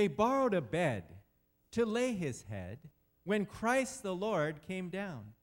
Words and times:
They 0.00 0.08
borrowed 0.08 0.54
a 0.54 0.62
bed 0.62 1.04
to 1.72 1.84
lay 1.84 2.14
his 2.14 2.44
head 2.44 2.78
when 3.24 3.44
Christ 3.44 4.02
the 4.02 4.14
Lord 4.14 4.62
came 4.66 4.88
down. 4.88 5.34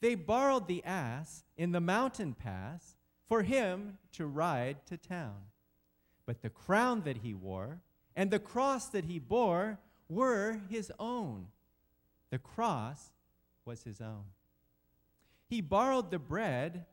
They 0.00 0.14
borrowed 0.14 0.66
the 0.66 0.82
ass 0.82 1.44
in 1.58 1.72
the 1.72 1.80
mountain 1.82 2.32
pass 2.32 2.96
for 3.28 3.42
him 3.42 3.98
to 4.12 4.26
ride 4.26 4.86
to 4.86 4.96
town. 4.96 5.50
But 6.24 6.40
the 6.40 6.48
crown 6.48 7.02
that 7.02 7.18
he 7.18 7.34
wore 7.34 7.82
and 8.16 8.30
the 8.30 8.38
cross 8.38 8.88
that 8.88 9.04
he 9.04 9.18
bore 9.18 9.78
were 10.08 10.58
his 10.70 10.90
own. 10.98 11.48
The 12.30 12.38
cross 12.38 13.10
was 13.66 13.82
his 13.82 14.00
own. 14.00 14.24
He 15.50 15.60
borrowed 15.60 16.10
the 16.10 16.18
bread 16.18 16.86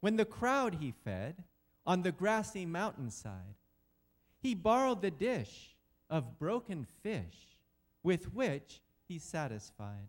when 0.00 0.16
the 0.16 0.24
crowd 0.24 0.76
he 0.76 0.94
fed 1.04 1.44
on 1.84 2.00
the 2.00 2.12
grassy 2.12 2.64
mountainside. 2.64 3.56
He 4.40 4.54
borrowed 4.54 5.02
the 5.02 5.10
dish 5.10 5.76
of 6.10 6.38
broken 6.38 6.86
fish 7.02 7.56
with 8.02 8.34
which 8.34 8.82
he 9.08 9.18
satisfied. 9.18 10.08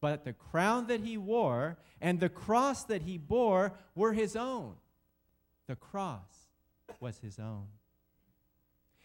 But 0.00 0.24
the 0.24 0.32
crown 0.32 0.86
that 0.86 1.00
he 1.00 1.16
wore 1.16 1.78
and 2.00 2.20
the 2.20 2.28
cross 2.28 2.84
that 2.84 3.02
he 3.02 3.18
bore 3.18 3.72
were 3.94 4.12
his 4.12 4.36
own. 4.36 4.74
The 5.66 5.76
cross 5.76 6.50
was 7.00 7.18
his 7.18 7.38
own. 7.38 7.66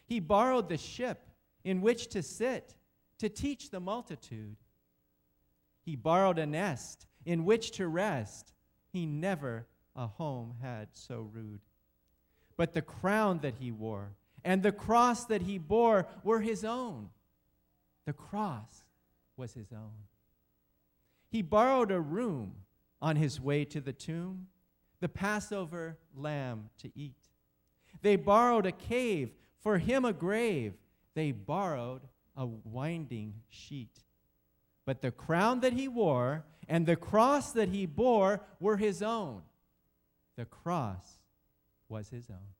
He 0.05 0.19
borrowed 0.19 0.69
the 0.69 0.77
ship 0.77 1.27
in 1.63 1.81
which 1.81 2.09
to 2.09 2.21
sit 2.21 2.75
to 3.19 3.29
teach 3.29 3.69
the 3.69 3.79
multitude. 3.79 4.57
He 5.85 5.95
borrowed 5.95 6.37
a 6.37 6.45
nest 6.45 7.07
in 7.25 7.45
which 7.45 7.71
to 7.71 7.87
rest. 7.87 8.53
He 8.91 9.05
never 9.05 9.65
a 9.95 10.07
home 10.07 10.55
had 10.61 10.89
so 10.93 11.29
rude. 11.33 11.61
But 12.57 12.73
the 12.73 12.81
crown 12.81 13.39
that 13.39 13.55
he 13.59 13.71
wore 13.71 14.11
and 14.43 14.61
the 14.61 14.71
cross 14.71 15.25
that 15.25 15.43
he 15.43 15.57
bore 15.57 16.07
were 16.23 16.41
his 16.41 16.63
own. 16.63 17.09
The 18.05 18.13
cross 18.13 18.83
was 19.37 19.53
his 19.53 19.71
own. 19.71 20.07
He 21.29 21.41
borrowed 21.41 21.91
a 21.91 21.99
room 21.99 22.55
on 23.01 23.15
his 23.15 23.39
way 23.39 23.65
to 23.65 23.81
the 23.81 23.93
tomb. 23.93 24.47
the 24.99 25.09
Passover 25.09 25.97
lamb 26.15 26.69
to 26.77 26.89
eat. 26.95 27.17
They 28.01 28.15
borrowed 28.15 28.65
a 28.65 28.71
cave, 28.71 29.31
for 29.59 29.77
him 29.77 30.05
a 30.05 30.13
grave. 30.13 30.75
They 31.13 31.33
borrowed 31.33 32.03
a 32.37 32.45
winding 32.45 33.33
sheet. 33.49 34.03
But 34.85 35.01
the 35.01 35.11
crown 35.11 35.59
that 35.59 35.73
he 35.73 35.89
wore 35.89 36.45
and 36.67 36.85
the 36.85 36.95
cross 36.95 37.51
that 37.51 37.69
he 37.69 37.85
bore 37.85 38.41
were 38.59 38.77
his 38.77 39.01
own. 39.01 39.41
The 40.37 40.45
cross 40.45 41.19
was 41.89 42.09
his 42.09 42.29
own. 42.29 42.53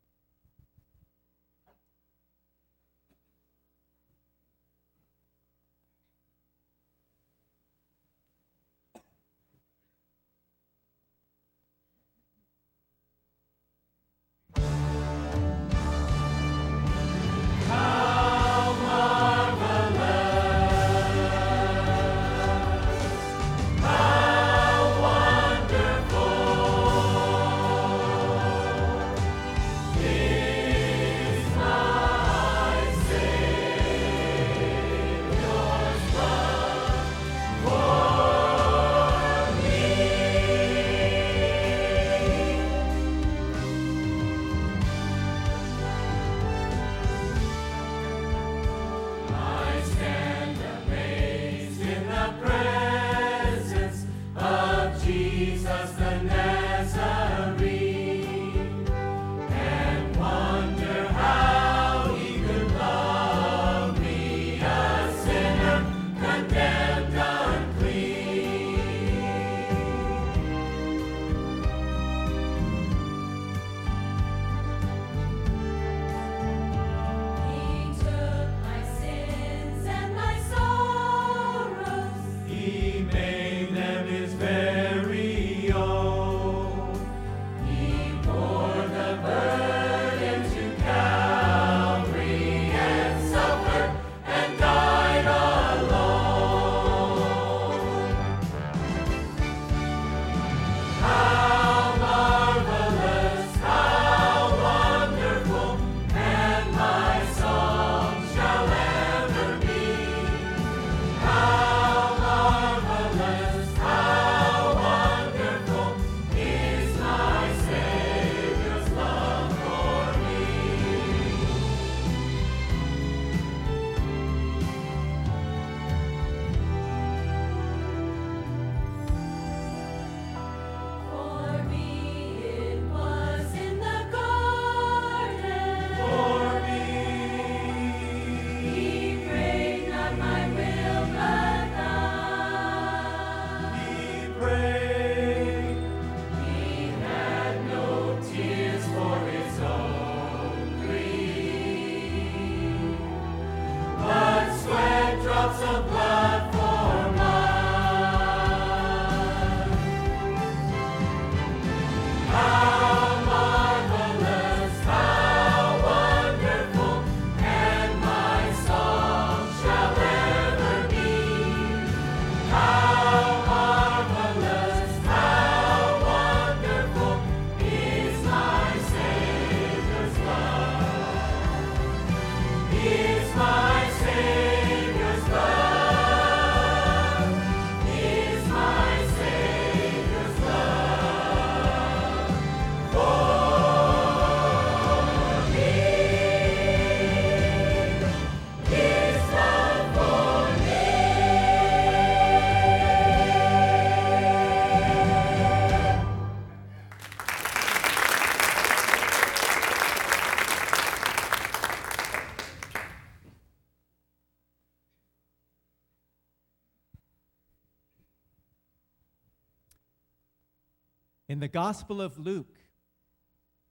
Gospel 221.54 222.02
of 222.02 222.18
Luke, 222.18 222.58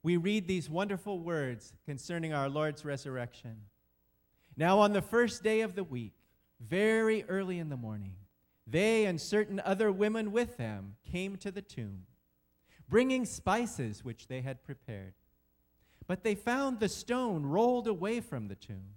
we 0.03 0.15
read 0.15 0.47
these 0.47 0.69
wonderful 0.69 1.19
words 1.19 1.73
concerning 1.85 2.33
our 2.33 2.47
Lord's 2.47 2.85
resurrection. 2.85 3.57
Now, 4.55 4.79
on 4.79 4.93
the 4.93 5.01
first 5.01 5.43
day 5.43 5.59
of 5.61 5.75
the 5.75 5.83
week, 5.83 6.13
very 6.61 7.25
early 7.25 7.59
in 7.59 7.67
the 7.67 7.75
morning, 7.75 8.15
they 8.65 9.03
and 9.03 9.19
certain 9.19 9.61
other 9.65 9.91
women 9.91 10.31
with 10.31 10.55
them 10.55 10.95
came 11.11 11.35
to 11.37 11.51
the 11.51 11.61
tomb, 11.61 12.05
bringing 12.87 13.25
spices 13.25 14.01
which 14.01 14.27
they 14.27 14.39
had 14.39 14.63
prepared. 14.63 15.13
But 16.07 16.23
they 16.23 16.35
found 16.35 16.79
the 16.79 16.87
stone 16.87 17.45
rolled 17.45 17.87
away 17.87 18.21
from 18.21 18.47
the 18.47 18.55
tomb. 18.55 18.95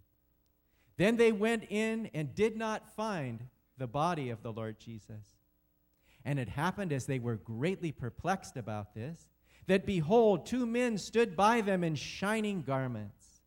Then 0.96 1.16
they 1.16 1.32
went 1.32 1.64
in 1.70 2.08
and 2.14 2.36
did 2.36 2.56
not 2.56 2.94
find 2.94 3.48
the 3.78 3.88
body 3.88 4.30
of 4.30 4.44
the 4.44 4.52
Lord 4.52 4.78
Jesus. 4.78 5.35
And 6.26 6.40
it 6.40 6.48
happened 6.48 6.92
as 6.92 7.06
they 7.06 7.20
were 7.20 7.36
greatly 7.36 7.92
perplexed 7.92 8.56
about 8.56 8.94
this, 8.94 9.28
that 9.68 9.86
behold, 9.86 10.44
two 10.44 10.66
men 10.66 10.98
stood 10.98 11.36
by 11.36 11.60
them 11.60 11.84
in 11.84 11.94
shining 11.94 12.62
garments. 12.62 13.42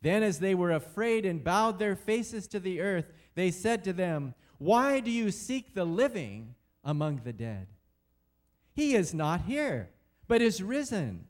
Then, 0.00 0.22
as 0.22 0.38
they 0.38 0.54
were 0.54 0.70
afraid 0.70 1.26
and 1.26 1.42
bowed 1.42 1.80
their 1.80 1.96
faces 1.96 2.46
to 2.48 2.60
the 2.60 2.80
earth, 2.80 3.12
they 3.34 3.50
said 3.50 3.82
to 3.82 3.92
them, 3.92 4.34
Why 4.58 5.00
do 5.00 5.10
you 5.10 5.32
seek 5.32 5.74
the 5.74 5.84
living 5.84 6.54
among 6.84 7.22
the 7.24 7.32
dead? 7.32 7.66
He 8.72 8.94
is 8.94 9.12
not 9.12 9.40
here, 9.40 9.90
but 10.28 10.40
is 10.40 10.62
risen. 10.62 11.24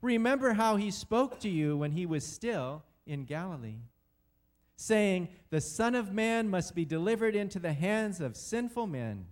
Remember 0.00 0.54
how 0.54 0.76
he 0.76 0.90
spoke 0.90 1.40
to 1.40 1.48
you 1.50 1.76
when 1.76 1.92
he 1.92 2.06
was 2.06 2.24
still 2.24 2.84
in 3.06 3.26
Galilee, 3.26 3.82
saying, 4.76 5.28
The 5.50 5.60
Son 5.60 5.94
of 5.94 6.14
Man 6.14 6.48
must 6.48 6.74
be 6.74 6.86
delivered 6.86 7.36
into 7.36 7.58
the 7.58 7.74
hands 7.74 8.22
of 8.22 8.34
sinful 8.34 8.86
men 8.86 9.26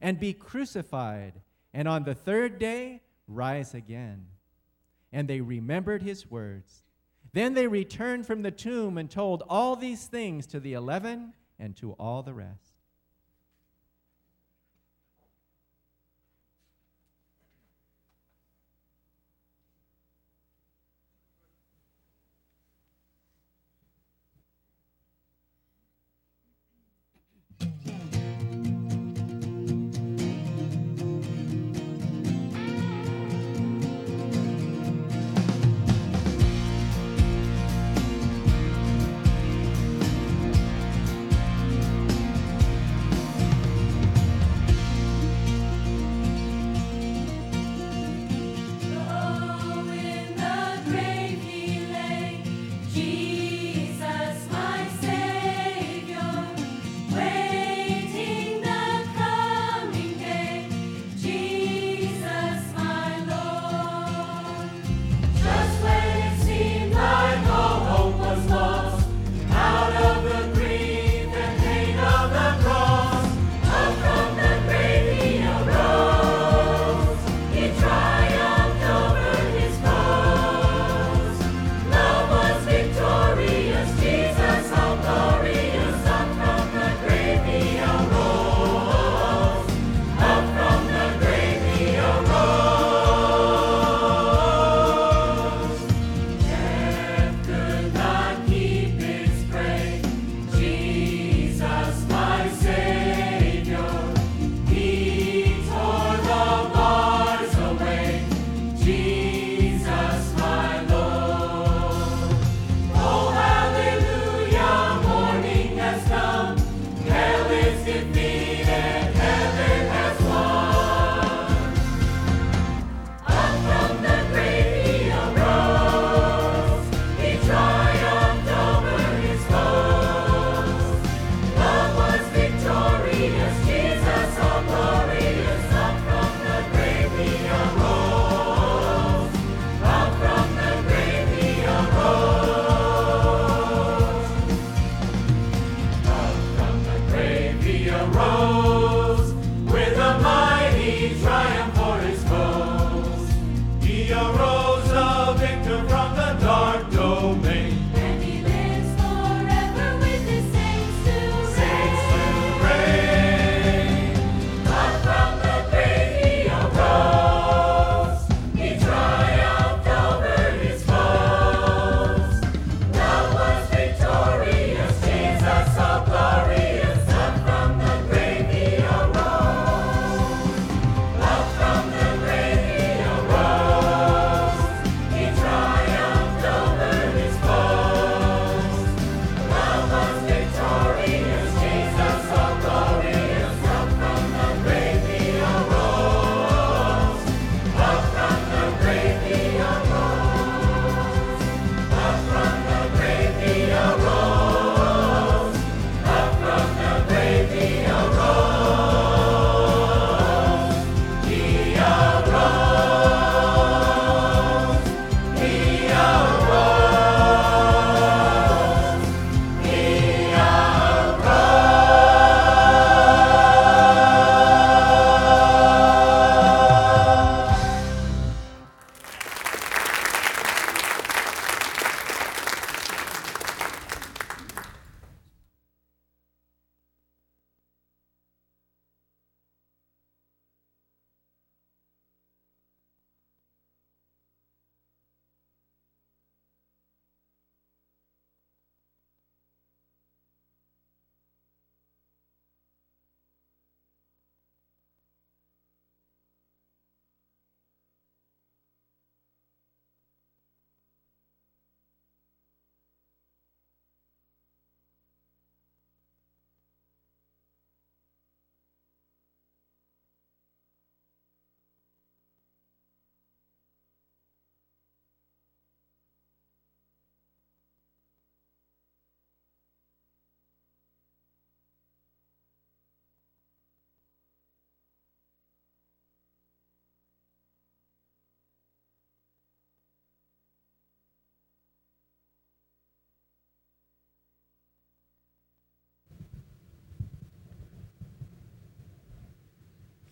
and 0.00 0.20
be 0.20 0.32
crucified, 0.32 1.40
and 1.72 1.88
on 1.88 2.04
the 2.04 2.14
third 2.14 2.58
day 2.58 3.02
rise 3.26 3.74
again. 3.74 4.26
And 5.12 5.28
they 5.28 5.40
remembered 5.40 6.02
his 6.02 6.30
words. 6.30 6.84
Then 7.32 7.54
they 7.54 7.66
returned 7.66 8.26
from 8.26 8.42
the 8.42 8.50
tomb 8.50 8.98
and 8.98 9.10
told 9.10 9.42
all 9.48 9.76
these 9.76 10.06
things 10.06 10.46
to 10.48 10.60
the 10.60 10.74
eleven 10.74 11.32
and 11.58 11.76
to 11.76 11.92
all 11.92 12.22
the 12.22 12.34
rest. 12.34 12.73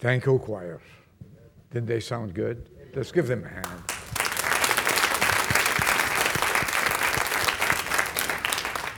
Thank 0.02 0.26
you, 0.26 0.36
choir. 0.40 0.80
Didn't 1.70 1.86
they 1.86 2.00
sound 2.00 2.34
good? 2.34 2.68
Let's 2.92 3.12
give 3.12 3.28
them 3.28 3.44
a 3.44 3.48
hand. 3.48 3.68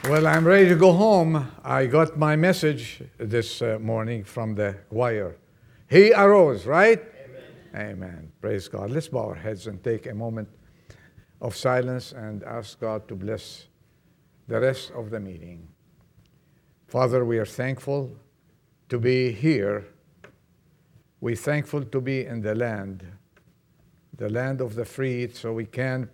Well, 0.09 0.25
I'm 0.25 0.47
ready 0.47 0.67
to 0.67 0.75
go 0.75 0.93
home. 0.93 1.51
I 1.63 1.85
got 1.85 2.17
my 2.17 2.35
message 2.35 3.03
this 3.19 3.61
uh, 3.61 3.77
morning 3.79 4.23
from 4.23 4.55
the 4.55 4.77
choir. 4.89 5.37
He 5.91 6.11
arose, 6.11 6.65
right? 6.65 6.99
Amen. 7.75 7.91
Amen. 7.91 8.31
Praise 8.41 8.67
God. 8.67 8.89
Let's 8.89 9.07
bow 9.07 9.27
our 9.27 9.35
heads 9.35 9.67
and 9.67 9.83
take 9.83 10.07
a 10.07 10.13
moment 10.15 10.49
of 11.39 11.55
silence 11.55 12.13
and 12.13 12.43
ask 12.45 12.79
God 12.79 13.07
to 13.09 13.15
bless 13.15 13.67
the 14.47 14.59
rest 14.59 14.89
of 14.89 15.11
the 15.11 15.19
meeting. 15.19 15.67
Father, 16.87 17.23
we 17.23 17.37
are 17.37 17.45
thankful 17.45 18.09
to 18.89 18.97
be 18.97 19.31
here. 19.31 19.85
We're 21.21 21.35
thankful 21.35 21.83
to 21.83 22.01
be 22.01 22.25
in 22.25 22.41
the 22.41 22.55
land, 22.55 23.05
the 24.15 24.29
land 24.29 24.61
of 24.61 24.75
the 24.75 24.85
free, 24.85 25.27
so 25.29 25.53
we 25.53 25.65
can 25.65 26.09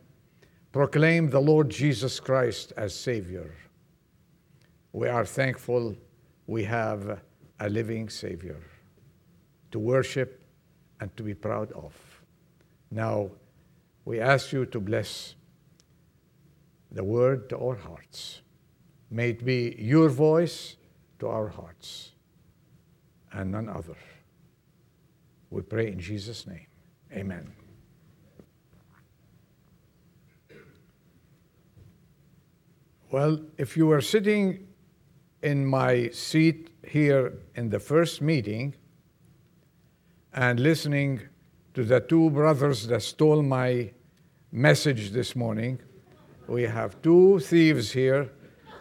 proclaim 0.72 1.30
the 1.30 1.42
Lord 1.42 1.70
Jesus 1.70 2.20
Christ 2.20 2.72
as 2.78 2.94
Savior. 2.94 3.54
We 4.94 5.08
are 5.08 5.26
thankful 5.26 5.96
we 6.48 6.64
have 6.66 7.22
a 7.60 7.70
living 7.70 8.10
Savior 8.10 8.62
to 9.72 9.80
worship 9.80 10.44
and 11.00 11.16
to 11.18 11.24
be 11.24 11.34
proud 11.34 11.72
of. 11.72 11.94
Now, 12.90 13.32
we 14.06 14.20
ask 14.20 14.52
you 14.52 14.66
to 14.66 14.80
bless 14.80 15.36
the 16.92 17.04
word 17.04 17.50
to 17.50 17.58
our 17.58 17.76
hearts. 17.76 18.42
May 19.10 19.30
it 19.30 19.46
be 19.46 19.76
your 19.80 20.10
voice 20.10 20.76
to 21.20 21.28
our 21.28 21.48
hearts 21.48 22.12
and 23.32 23.52
none 23.52 23.70
other. 23.70 23.96
We 25.52 25.62
pray 25.62 25.92
in 25.92 26.00
Jesus' 26.00 26.48
name. 26.48 26.66
Amen. 27.14 27.52
Well, 33.12 33.42
if 33.58 33.78
you 33.78 33.86
were 33.86 34.02
sitting 34.02 34.68
in 35.44 35.66
my 35.66 36.10
seat 36.10 36.70
here 36.88 37.34
in 37.56 37.70
the 37.70 37.80
first 37.80 38.22
meeting 38.22 38.76
and 40.34 40.60
listening 40.60 41.22
to 41.74 41.84
the 41.84 42.00
two 42.00 42.30
brothers 42.30 42.88
that 42.88 43.02
stole 43.02 43.42
my 43.42 43.92
message 44.52 45.12
this 45.12 45.36
morning. 45.36 45.80
We 46.48 46.64
have 46.64 47.02
two 47.02 47.40
thieves 47.40 47.92
here, 47.92 48.30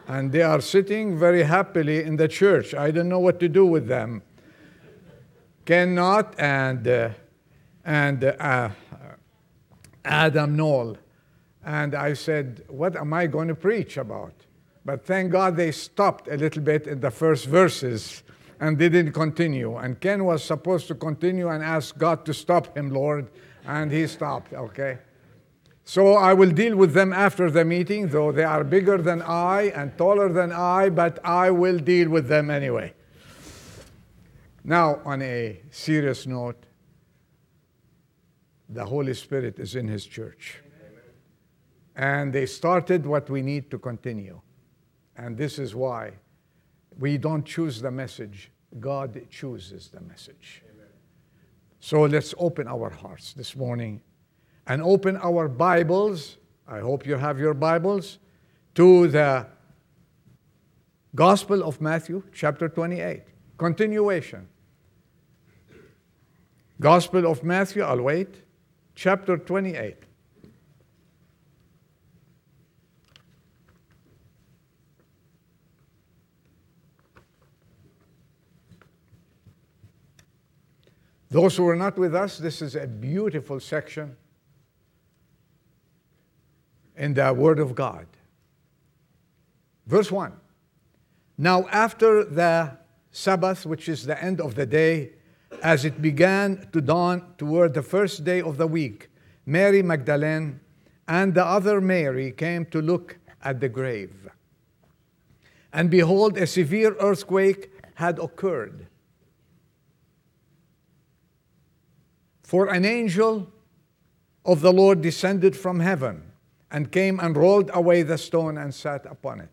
and 0.09 0.33
they 0.33 0.43
are 0.43 0.61
sitting 0.61 1.17
very 1.17 1.45
happily 1.45 2.03
in 2.03 2.17
the 2.17 2.27
church. 2.27 2.75
I 2.75 2.91
don't 2.91 3.09
know 3.09 3.21
what 3.21 3.39
to 3.41 3.49
do 3.49 3.65
with 3.65 3.87
them. 3.87 4.23
Cannot 5.65 6.35
and 6.39 6.87
uh, 6.89 7.11
and 7.85 8.25
uh, 8.25 8.71
Adam 10.05 10.57
Knoll. 10.57 10.97
And 11.65 11.95
I 11.95 12.15
said, 12.15 12.65
What 12.69 12.97
am 12.97 13.13
I 13.13 13.27
going 13.27 13.49
to 13.49 13.55
preach 13.55 13.97
about? 13.97 14.35
But 14.85 15.05
thank 15.05 15.31
God 15.31 15.57
they 15.57 15.73
stopped 15.73 16.29
a 16.29 16.37
little 16.37 16.63
bit 16.63 16.87
in 16.87 17.01
the 17.01 17.11
first 17.11 17.47
verses 17.47 18.23
and 18.61 18.79
didn't 18.79 19.13
continue. 19.13 19.77
And 19.77 20.01
Ken 20.01 20.25
was 20.25 20.43
supposed 20.43 20.87
to 20.89 20.95
continue 20.95 21.49
and 21.49 21.63
ask 21.63 21.97
God 21.99 22.25
to 22.27 22.35
stop 22.35 22.77
him, 22.77 22.91
Lord, 22.91 23.31
and 23.67 23.91
he 23.93 24.07
stopped, 24.07 24.53
okay? 24.53 24.99
So 25.85 26.15
I 26.15 26.35
will 26.35 26.51
deal 26.51 26.77
with 26.77 26.95
them 26.95 27.13
after 27.13 27.51
the 27.51 27.65
meeting, 27.65 28.09
though 28.09 28.33
they 28.33 28.45
are 28.45 28.65
bigger 28.65 28.99
than 28.99 29.23
I 29.23 29.65
and 29.75 29.97
taller 29.99 30.33
than 30.33 30.53
I, 30.53 30.89
but 30.89 31.19
I 31.25 31.51
will 31.51 31.79
deal 31.79 32.09
with 32.09 32.29
them 32.29 32.51
anyway. 32.51 32.95
Now, 34.65 35.01
on 35.05 35.23
a 35.23 35.61
serious 35.71 36.27
note, 36.27 36.67
the 38.69 38.85
Holy 38.85 39.15
Spirit 39.15 39.59
is 39.59 39.75
in 39.75 39.89
His 39.89 40.07
church. 40.07 40.63
And 41.97 42.33
they 42.33 42.47
started 42.47 43.05
what 43.05 43.29
we 43.29 43.43
need 43.43 43.71
to 43.71 43.79
continue. 43.79 44.41
And 45.17 45.37
this 45.37 45.59
is 45.59 45.75
why 45.75 46.13
we 46.99 47.19
don't 47.19 47.45
choose 47.45 47.81
the 47.81 47.91
message, 47.91 48.51
God 48.79 49.21
chooses 49.31 49.89
the 49.89 50.01
message. 50.01 50.63
Amen. 50.73 50.87
So 51.81 52.03
let's 52.03 52.35
open 52.39 52.69
our 52.69 52.91
hearts 52.91 53.33
this 53.33 53.57
morning 53.57 54.01
and 54.67 54.83
open 54.83 55.17
our 55.17 55.49
Bibles. 55.49 56.37
I 56.69 56.79
hope 56.79 57.07
you 57.07 57.17
have 57.17 57.39
your 57.39 57.55
Bibles 57.55 58.19
to 58.77 59.09
the 59.09 59.47
Gospel 61.15 61.65
of 61.65 61.81
Matthew, 61.81 62.23
chapter 62.33 62.69
28. 62.69 63.23
Continuation. 63.59 64.49
Gospel 66.81 67.31
of 67.31 67.45
Matthew, 67.45 67.83
I'll 67.83 68.01
wait. 68.01 68.37
Chapter 68.95 69.37
28. 69.37 69.97
Those 81.29 81.57
who 81.57 81.69
are 81.69 81.77
not 81.77 81.99
with 81.99 82.15
us, 82.15 82.39
this 82.39 82.63
is 82.63 82.75
a 82.75 82.87
beautiful 82.87 83.61
section 83.61 84.17
in 86.97 87.13
the 87.13 87.33
Word 87.33 87.61
of 87.61 87.75
God. 87.75 88.07
Verse 89.87 90.11
1 90.11 90.33
Now, 91.37 91.69
after 91.69 92.25
the 92.25 92.79
Sabbath, 93.13 93.67
which 93.67 93.87
is 93.89 94.07
the 94.07 94.21
end 94.23 94.41
of 94.41 94.55
the 94.55 94.65
day, 94.65 95.13
as 95.63 95.85
it 95.85 96.01
began 96.01 96.69
to 96.73 96.81
dawn 96.81 97.35
toward 97.39 97.75
the 97.75 97.83
first 97.83 98.25
day 98.25 98.41
of 98.41 98.57
the 98.57 98.67
week, 98.67 99.09
Mary 99.47 99.83
Magdalene 99.83 100.61
and 101.09 101.35
the 101.35 101.45
other 101.45 101.81
Mary 101.81 102.33
came 102.33 102.65
to 102.67 102.81
look 102.81 103.19
at 103.43 103.61
the 103.61 103.69
grave. 103.69 104.29
And 105.73 105.91
behold, 105.91 106.37
a 106.37 106.47
severe 106.47 106.97
earthquake 107.01 107.71
had 107.95 108.19
occurred 108.19 108.87
For 112.51 112.67
an 112.67 112.85
angel 112.85 113.49
of 114.45 114.61
the 114.61 114.73
Lord 114.73 115.03
descended 115.03 115.57
from 115.57 115.79
heaven 115.79 116.33
and 116.69 116.91
came 116.91 117.21
and 117.21 117.37
rolled 117.37 117.71
away 117.73 118.03
the 118.03 118.19
stone 118.19 118.59
and 118.59 118.75
sat 118.75 119.07
upon 119.07 119.39
it. 119.39 119.51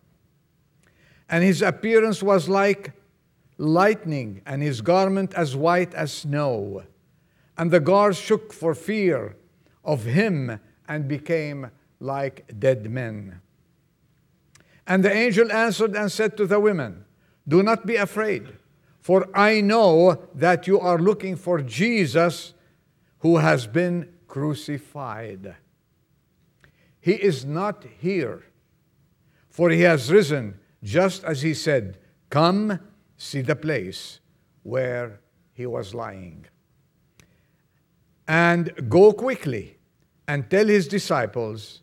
And 1.28 1.44
his 1.44 1.62
appearance 1.62 2.24
was 2.24 2.48
like 2.48 2.97
lightning, 3.58 4.40
and 4.46 4.62
his 4.62 4.80
garment 4.80 5.34
as 5.34 5.54
white 5.54 5.92
as 5.94 6.12
snow. 6.12 6.84
And 7.56 7.70
the 7.70 7.80
guards 7.80 8.18
shook 8.18 8.52
for 8.52 8.74
fear 8.74 9.36
of 9.84 10.04
him 10.04 10.60
and 10.86 11.08
became 11.08 11.70
like 12.00 12.58
dead 12.58 12.88
men. 12.90 13.40
And 14.86 15.04
the 15.04 15.12
angel 15.12 15.52
answered 15.52 15.94
and 15.94 16.10
said 16.10 16.36
to 16.36 16.46
the 16.46 16.60
women, 16.60 17.04
Do 17.46 17.62
not 17.62 17.84
be 17.84 17.96
afraid, 17.96 18.54
for 19.00 19.28
I 19.34 19.60
know 19.60 20.28
that 20.34 20.66
you 20.66 20.80
are 20.80 20.98
looking 20.98 21.36
for 21.36 21.60
Jesus 21.60 22.54
who 23.18 23.38
has 23.38 23.66
been 23.66 24.08
crucified. 24.28 25.56
He 27.00 27.12
is 27.12 27.44
not 27.44 27.84
here, 27.98 28.44
for 29.50 29.70
he 29.70 29.82
has 29.82 30.12
risen, 30.12 30.58
just 30.82 31.24
as 31.24 31.42
he 31.42 31.54
said, 31.54 31.98
Come, 32.30 32.78
see 33.18 33.42
the 33.42 33.56
place 33.56 34.20
where 34.62 35.20
he 35.52 35.66
was 35.66 35.92
lying. 35.92 36.46
And 38.26 38.88
go 38.88 39.12
quickly 39.12 39.76
and 40.26 40.48
tell 40.48 40.66
his 40.66 40.88
disciples 40.88 41.82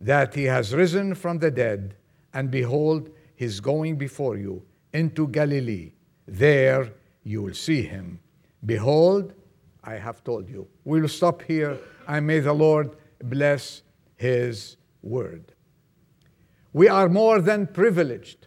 that 0.00 0.34
he 0.34 0.44
has 0.44 0.74
risen 0.74 1.14
from 1.14 1.38
the 1.38 1.50
dead, 1.50 1.94
and 2.34 2.50
behold, 2.50 3.10
he 3.36 3.44
is 3.44 3.60
going 3.60 3.96
before 3.96 4.36
you 4.36 4.62
into 4.92 5.28
Galilee. 5.28 5.92
There 6.26 6.92
you 7.22 7.42
will 7.42 7.54
see 7.54 7.82
him. 7.82 8.18
Behold, 8.64 9.34
I 9.84 9.94
have 9.94 10.22
told 10.22 10.48
you. 10.48 10.68
We 10.84 11.00
will 11.00 11.08
stop 11.08 11.42
here, 11.42 11.78
and 12.06 12.26
may 12.26 12.40
the 12.40 12.52
Lord 12.52 12.96
bless 13.22 13.82
His 14.16 14.76
word. 15.02 15.52
We 16.72 16.88
are 16.88 17.08
more 17.08 17.40
than 17.40 17.66
privileged 17.66 18.37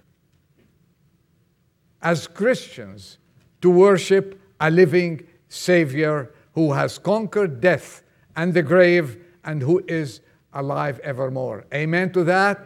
as 2.01 2.27
Christians 2.27 3.17
to 3.61 3.69
worship 3.69 4.39
a 4.59 4.71
living 4.71 5.27
Savior 5.47 6.33
who 6.53 6.73
has 6.73 6.97
conquered 6.97 7.61
death 7.61 8.03
and 8.35 8.53
the 8.53 8.63
grave 8.63 9.23
and 9.43 9.61
who 9.61 9.83
is 9.87 10.21
alive 10.53 10.99
evermore. 10.99 11.65
Amen 11.73 12.11
to 12.13 12.23
that? 12.23 12.59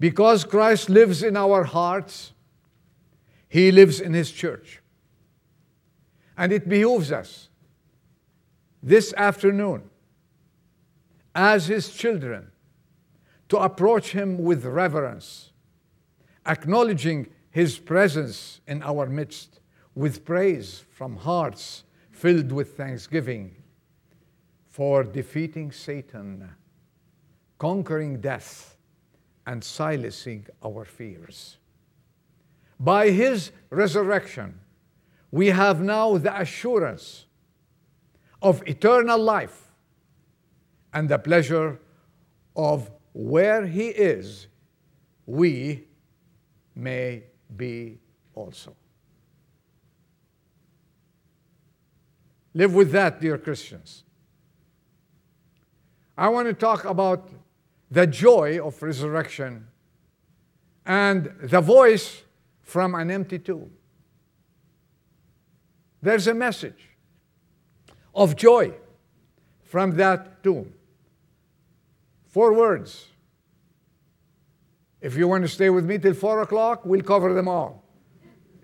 Because 0.00 0.44
Christ 0.44 0.88
lives 0.88 1.22
in 1.22 1.36
our 1.36 1.64
hearts, 1.64 2.32
He 3.48 3.72
lives 3.72 4.00
in 4.00 4.14
His 4.14 4.30
church. 4.30 4.80
And 6.36 6.52
it 6.52 6.68
behooves 6.68 7.10
us 7.10 7.48
this 8.82 9.12
afternoon, 9.14 9.90
as 11.34 11.66
His 11.66 11.90
children, 11.90 12.52
to 13.48 13.56
approach 13.58 14.12
Him 14.12 14.38
with 14.38 14.64
reverence, 14.64 15.50
acknowledging 16.46 17.28
His 17.50 17.78
presence 17.78 18.60
in 18.66 18.82
our 18.82 19.06
midst 19.06 19.60
with 19.94 20.24
praise 20.24 20.84
from 20.90 21.16
hearts 21.16 21.84
filled 22.10 22.52
with 22.52 22.76
thanksgiving. 22.76 23.56
for 24.78 25.02
defeating 25.02 25.72
Satan, 25.72 26.48
conquering 27.58 28.20
death, 28.20 28.76
and 29.44 29.64
silencing 29.64 30.46
our 30.64 30.84
fears. 30.84 31.56
By 32.78 33.10
his 33.10 33.50
resurrection, 33.70 34.60
we 35.32 35.48
have 35.48 35.82
now 35.82 36.16
the 36.16 36.40
assurance 36.40 37.26
of 38.40 38.62
eternal 38.68 39.18
life 39.18 39.72
and 40.94 41.08
the 41.08 41.18
pleasure 41.18 41.80
of 42.54 42.88
where 43.12 43.66
he 43.66 43.88
is, 43.88 44.46
we 45.26 45.88
may 46.76 47.24
be 47.56 47.98
also. 48.34 48.74
Live 52.54 52.74
with 52.74 52.90
that, 52.92 53.20
dear 53.20 53.38
Christians. 53.38 54.04
I 56.16 56.28
want 56.28 56.48
to 56.48 56.54
talk 56.54 56.84
about 56.84 57.30
the 57.90 58.06
joy 58.06 58.58
of 58.60 58.82
resurrection 58.82 59.68
and 60.84 61.32
the 61.42 61.60
voice 61.60 62.22
from 62.62 62.94
an 62.94 63.10
empty 63.10 63.38
tomb. 63.38 63.70
There's 66.02 66.26
a 66.26 66.34
message 66.34 66.88
of 68.14 68.36
joy 68.36 68.72
from 69.62 69.96
that 69.96 70.42
tomb. 70.42 70.72
Four 72.26 72.54
words. 72.54 73.06
If 75.00 75.16
you 75.16 75.28
want 75.28 75.44
to 75.44 75.48
stay 75.48 75.70
with 75.70 75.84
me 75.84 75.98
till 75.98 76.14
four 76.14 76.42
o'clock, 76.42 76.84
we'll 76.84 77.02
cover 77.02 77.32
them 77.32 77.48
all. 77.48 77.84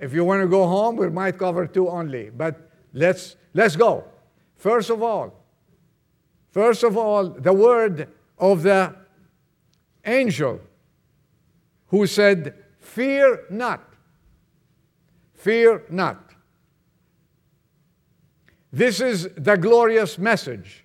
If 0.01 0.13
you 0.13 0.25
want 0.25 0.43
to 0.43 0.49
go 0.49 0.67
home, 0.67 0.97
we 0.97 1.09
might 1.09 1.39
cover 1.39 1.67
two 1.67 1.89
only. 1.89 2.31
But 2.31 2.71
let's 2.93 3.37
let's 3.55 3.77
go. 3.77 4.05
First 4.57 4.91
of 4.91 5.03
all, 5.03 5.33
first 6.51 6.83
of 6.83 6.97
all, 6.97 7.29
the 7.29 7.53
word 7.53 8.09
of 8.39 8.63
the 8.63 8.95
angel 10.05 10.61
who 11.89 12.07
said, 12.07 12.55
Fear 12.79 13.45
not. 13.51 13.83
Fear 15.35 15.85
not. 15.91 16.33
This 18.73 19.01
is 19.01 19.29
the 19.37 19.57
glorious 19.57 20.19
message 20.19 20.85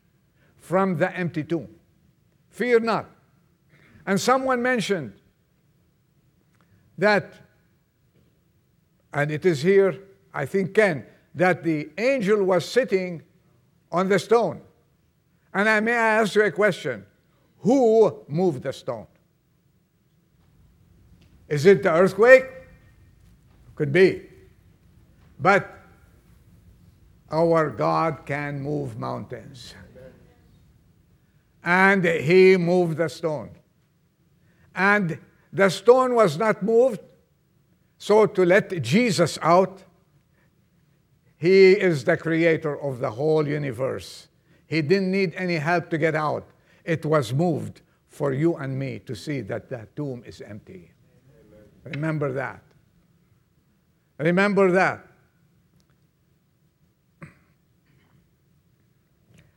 from 0.57 0.97
the 0.97 1.12
empty 1.15 1.43
tomb. 1.43 1.67
Fear 2.49 2.81
not. 2.81 3.09
And 4.05 4.19
someone 4.21 4.62
mentioned 4.62 5.13
that, 6.99 7.33
and 9.13 9.31
it 9.31 9.45
is 9.45 9.62
here, 9.62 9.99
I 10.33 10.45
think, 10.45 10.73
Ken, 10.73 11.05
that 11.35 11.63
the 11.63 11.89
angel 11.97 12.43
was 12.43 12.65
sitting 12.65 13.23
on 13.91 14.09
the 14.09 14.19
stone. 14.19 14.62
And 15.53 15.67
I 15.67 15.79
may 15.79 15.93
ask 15.93 16.35
you 16.35 16.43
a 16.43 16.51
question 16.51 17.05
who 17.59 18.23
moved 18.27 18.63
the 18.63 18.71
stone? 18.71 19.07
Is 21.47 21.65
it 21.65 21.83
the 21.83 21.91
earthquake? 21.91 22.45
Could 23.75 23.91
be. 23.91 24.27
But 25.39 25.69
our 27.31 27.69
God 27.69 28.25
can 28.25 28.62
move 28.62 28.97
mountains. 28.97 29.73
And 31.63 32.03
he 32.05 32.55
moved 32.57 32.97
the 32.97 33.09
stone. 33.09 33.49
And 34.73 35.19
the 35.51 35.69
stone 35.69 36.13
was 36.15 36.38
not 36.38 36.62
moved, 36.63 37.01
so 37.97 38.25
to 38.25 38.45
let 38.45 38.81
Jesus 38.81 39.38
out, 39.41 39.83
he 41.38 41.71
is 41.71 42.03
the 42.03 42.17
creator 42.17 42.79
of 42.81 42.99
the 42.99 43.12
whole 43.12 43.47
universe. 43.47 44.27
He 44.67 44.81
didn't 44.81 45.12
need 45.12 45.33
any 45.35 45.55
help 45.55 45.89
to 45.89 45.97
get 45.97 46.13
out. 46.13 46.47
It 46.83 47.05
was 47.05 47.33
moved 47.33 47.81
for 48.09 48.33
you 48.33 48.55
and 48.55 48.77
me 48.77 48.99
to 48.99 49.15
see 49.15 49.41
that 49.41 49.69
the 49.69 49.88
tomb 49.95 50.23
is 50.25 50.41
empty. 50.41 50.91
Amen. 51.83 51.93
Remember 51.95 52.31
that. 52.33 52.62
Remember 54.17 54.71
that. 54.71 55.05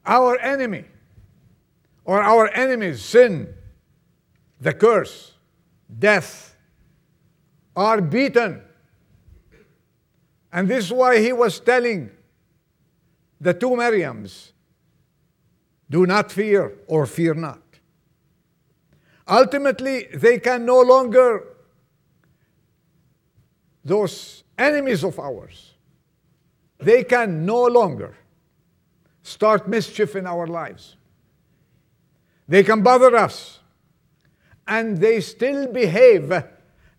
Our 0.06 0.38
enemy, 0.38 0.84
or 2.04 2.22
our 2.22 2.48
enemies, 2.48 3.02
sin, 3.02 3.54
the 4.60 4.72
curse, 4.72 5.34
death, 5.98 6.56
are 7.74 8.00
beaten. 8.00 8.62
And 10.52 10.68
this 10.68 10.86
is 10.86 10.92
why 10.92 11.18
he 11.18 11.32
was 11.32 11.60
telling 11.60 12.10
the 13.40 13.54
two 13.54 13.70
Miriams, 13.70 14.52
do 15.90 16.06
not 16.06 16.30
fear 16.30 16.78
or 16.86 17.06
fear 17.06 17.34
not. 17.34 17.60
Ultimately, 19.26 20.08
they 20.14 20.38
can 20.38 20.64
no 20.64 20.80
longer, 20.80 21.44
those 23.84 24.44
enemies 24.58 25.04
of 25.04 25.18
ours, 25.18 25.74
they 26.78 27.04
can 27.04 27.46
no 27.46 27.64
longer 27.64 28.16
start 29.22 29.68
mischief 29.68 30.16
in 30.16 30.26
our 30.26 30.46
lives. 30.46 30.96
They 32.48 32.62
can 32.62 32.82
bother 32.82 33.16
us, 33.16 33.60
and 34.66 34.98
they 34.98 35.20
still 35.20 35.72
behave 35.72 36.32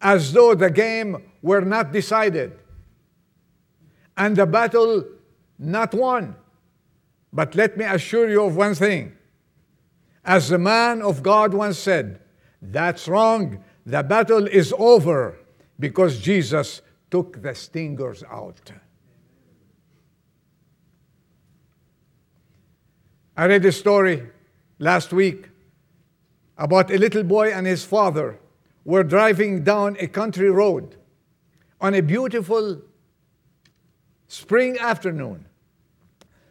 as 0.02 0.34
though 0.34 0.54
the 0.54 0.70
game 0.70 1.32
were 1.42 1.62
not 1.62 1.92
decided 1.92 2.60
and 4.18 4.36
the 4.36 4.46
battle 4.46 5.06
not 5.58 5.94
won. 5.94 6.36
But 7.32 7.56
let 7.56 7.78
me 7.78 7.86
assure 7.86 8.30
you 8.30 8.44
of 8.44 8.56
one 8.56 8.76
thing. 8.76 9.14
As 10.24 10.50
the 10.50 10.60
man 10.60 11.02
of 11.02 11.24
God 11.24 11.54
once 11.54 11.78
said, 11.78 12.20
that's 12.62 13.08
wrong. 13.08 13.64
The 13.86 14.04
battle 14.04 14.48
is 14.48 14.74
over 14.78 15.38
because 15.80 16.20
Jesus 16.20 16.82
took 17.10 17.42
the 17.42 17.56
stingers 17.56 18.24
out. 18.30 18.72
I 23.36 23.48
read 23.48 23.66
a 23.66 23.72
story 23.72 24.30
last 24.78 25.12
week 25.12 25.50
about 26.58 26.92
a 26.92 26.98
little 26.98 27.24
boy 27.24 27.52
and 27.52 27.66
his 27.66 27.84
father 27.84 28.40
were 28.86 29.04
driving 29.04 29.64
down 29.64 29.98
a 30.00 30.08
country 30.08 30.50
road 30.50 30.98
on 31.80 31.94
a 31.94 32.02
beautiful 32.02 32.82
spring 34.28 34.78
afternoon. 34.80 35.46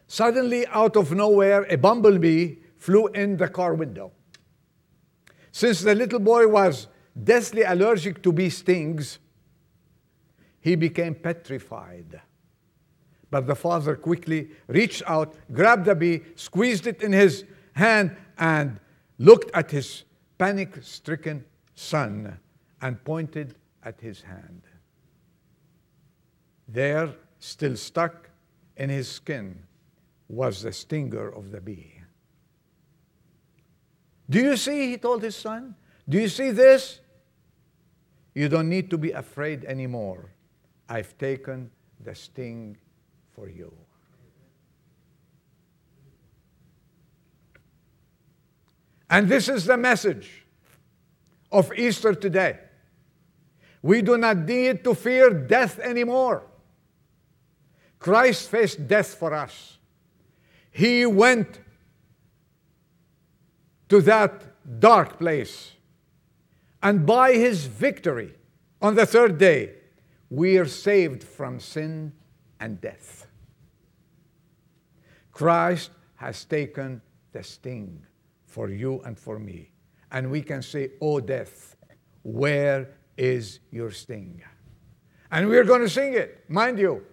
Suddenly, 0.07 0.67
out 0.67 0.95
of 0.95 1.11
nowhere, 1.11 1.63
a 1.69 1.77
bumblebee 1.77 2.57
flew 2.77 3.07
in 3.07 3.37
the 3.37 3.47
car 3.47 3.73
window. 3.73 4.11
Since 5.51 5.81
the 5.81 5.95
little 5.95 6.19
boy 6.19 6.47
was 6.47 6.87
deathly 7.23 7.63
allergic 7.63 8.21
to 8.23 8.31
bee 8.31 8.49
stings, 8.49 9.19
he 10.59 10.75
became 10.75 11.15
petrified. 11.15 12.21
But 13.29 13.47
the 13.47 13.55
father 13.55 13.95
quickly 13.95 14.51
reached 14.67 15.03
out, 15.07 15.35
grabbed 15.51 15.85
the 15.85 15.95
bee, 15.95 16.21
squeezed 16.35 16.87
it 16.87 17.01
in 17.01 17.11
his 17.11 17.43
hand, 17.73 18.15
and 18.37 18.79
looked 19.23 19.49
at 19.53 19.71
his 19.71 20.03
panic 20.37 20.79
stricken 20.81 21.45
son 21.75 22.37
and 22.81 23.01
pointed 23.05 23.55
at 23.81 24.01
his 24.01 24.21
hand. 24.21 24.63
There, 26.67 27.09
still 27.39 27.77
stuck 27.77 28.29
in 28.75 28.89
his 28.89 29.07
skin, 29.07 29.63
was 30.27 30.63
the 30.63 30.73
stinger 30.73 31.29
of 31.29 31.51
the 31.51 31.61
bee. 31.61 32.01
Do 34.29 34.39
you 34.41 34.57
see? 34.57 34.91
He 34.91 34.97
told 34.97 35.23
his 35.23 35.37
son. 35.37 35.75
Do 36.09 36.19
you 36.19 36.27
see 36.27 36.51
this? 36.51 36.99
You 38.35 38.49
don't 38.49 38.67
need 38.67 38.89
to 38.89 38.97
be 38.97 39.11
afraid 39.11 39.63
anymore. 39.63 40.31
I've 40.89 41.17
taken 41.17 41.71
the 42.03 42.13
sting 42.13 42.77
for 43.33 43.47
you. 43.47 43.71
And 49.13 49.29
this 49.29 49.47
is 49.47 49.65
the 49.65 49.77
message 49.77 50.43
of 51.51 51.71
Easter 51.77 52.15
today. 52.15 52.57
We 53.83 54.01
do 54.01 54.17
not 54.17 54.37
need 54.37 54.83
to 54.85 54.95
fear 54.95 55.29
death 55.29 55.77
anymore. 55.77 56.41
Christ 57.99 58.49
faced 58.49 58.87
death 58.87 59.13
for 59.13 59.31
us. 59.31 59.77
He 60.71 61.05
went 61.05 61.59
to 63.89 64.01
that 64.01 64.79
dark 64.79 65.19
place. 65.19 65.73
And 66.81 67.05
by 67.05 67.33
his 67.33 67.67
victory 67.67 68.33
on 68.81 68.95
the 68.95 69.05
third 69.05 69.37
day, 69.37 69.75
we 70.31 70.57
are 70.57 70.65
saved 70.65 71.23
from 71.23 71.59
sin 71.59 72.13
and 72.59 72.81
death. 72.81 73.27
Christ 75.31 75.91
has 76.15 76.43
taken 76.45 77.03
the 77.31 77.43
sting 77.43 78.07
for 78.53 78.69
you 78.69 79.01
and 79.03 79.17
for 79.17 79.39
me. 79.39 79.71
And 80.11 80.29
we 80.29 80.41
can 80.41 80.61
say, 80.61 80.91
Oh, 81.01 81.19
death, 81.19 81.75
where 82.21 82.89
is 83.17 83.59
your 83.71 83.89
sting? 83.89 84.43
And 85.31 85.49
we're 85.49 85.63
going 85.63 85.81
to 85.81 85.89
sing 85.89 86.13
it, 86.13 86.47
mind 86.47 86.77
you. 86.77 87.03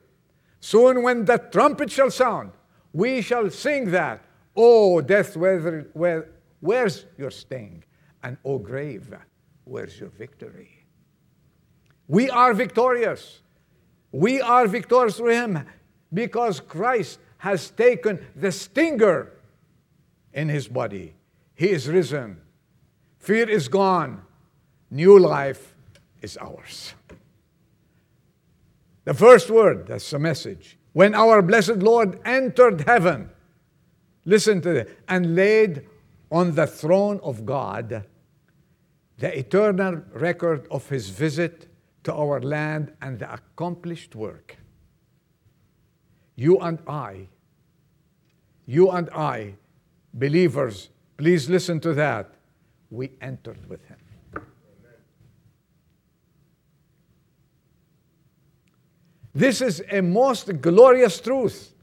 Soon, 0.60 1.02
when 1.02 1.24
the 1.24 1.38
trumpet 1.38 1.90
shall 1.90 2.10
sound, 2.10 2.52
we 2.92 3.22
shall 3.22 3.48
sing 3.48 3.90
that. 3.92 4.22
Oh, 4.54 5.00
death, 5.00 5.36
where, 5.36 5.86
where, 5.94 6.28
where's 6.60 7.06
your 7.16 7.30
sting? 7.30 7.82
And 8.22 8.36
oh, 8.44 8.58
grave, 8.58 9.14
where's 9.64 9.98
your 9.98 10.10
victory? 10.10 10.84
We 12.06 12.28
are 12.28 12.52
victorious. 12.52 13.40
We 14.12 14.42
are 14.42 14.66
victorious 14.66 15.16
through 15.16 15.32
Him 15.32 15.64
because 16.12 16.60
Christ 16.60 17.18
has 17.38 17.70
taken 17.70 18.26
the 18.36 18.52
stinger 18.52 19.32
in 20.34 20.50
His 20.50 20.68
body. 20.68 21.14
He 21.60 21.68
is 21.68 21.90
risen. 21.90 22.40
Fear 23.18 23.50
is 23.50 23.68
gone. 23.68 24.22
New 24.90 25.18
life 25.18 25.74
is 26.22 26.38
ours. 26.38 26.94
The 29.04 29.12
first 29.12 29.50
word, 29.50 29.86
that's 29.88 30.08
the 30.08 30.18
message. 30.18 30.78
When 30.94 31.14
our 31.14 31.42
blessed 31.42 31.82
Lord 31.82 32.18
entered 32.24 32.88
heaven, 32.88 33.28
listen 34.24 34.62
to 34.62 34.72
this, 34.72 34.90
and 35.06 35.36
laid 35.36 35.84
on 36.32 36.54
the 36.54 36.66
throne 36.66 37.20
of 37.22 37.44
God 37.44 38.06
the 39.18 39.38
eternal 39.38 40.00
record 40.14 40.66
of 40.70 40.88
his 40.88 41.10
visit 41.10 41.68
to 42.04 42.14
our 42.14 42.40
land 42.40 42.94
and 43.02 43.18
the 43.18 43.30
accomplished 43.30 44.14
work. 44.16 44.56
You 46.36 46.56
and 46.60 46.78
I, 46.86 47.28
you 48.64 48.90
and 48.90 49.10
I, 49.10 49.56
believers, 50.14 50.88
please 51.20 51.50
listen 51.50 51.78
to 51.78 51.92
that. 51.92 52.32
We 52.90 53.10
entered 53.20 53.68
with 53.68 53.84
him. 53.84 53.98
This 59.34 59.60
is 59.60 59.82
a 59.90 60.00
most 60.00 60.62
glorious 60.62 61.20
truth, 61.20 61.74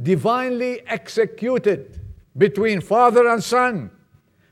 divinely 0.00 0.86
executed 0.86 1.98
between 2.36 2.82
Father 2.82 3.26
and 3.26 3.42
Son 3.42 3.90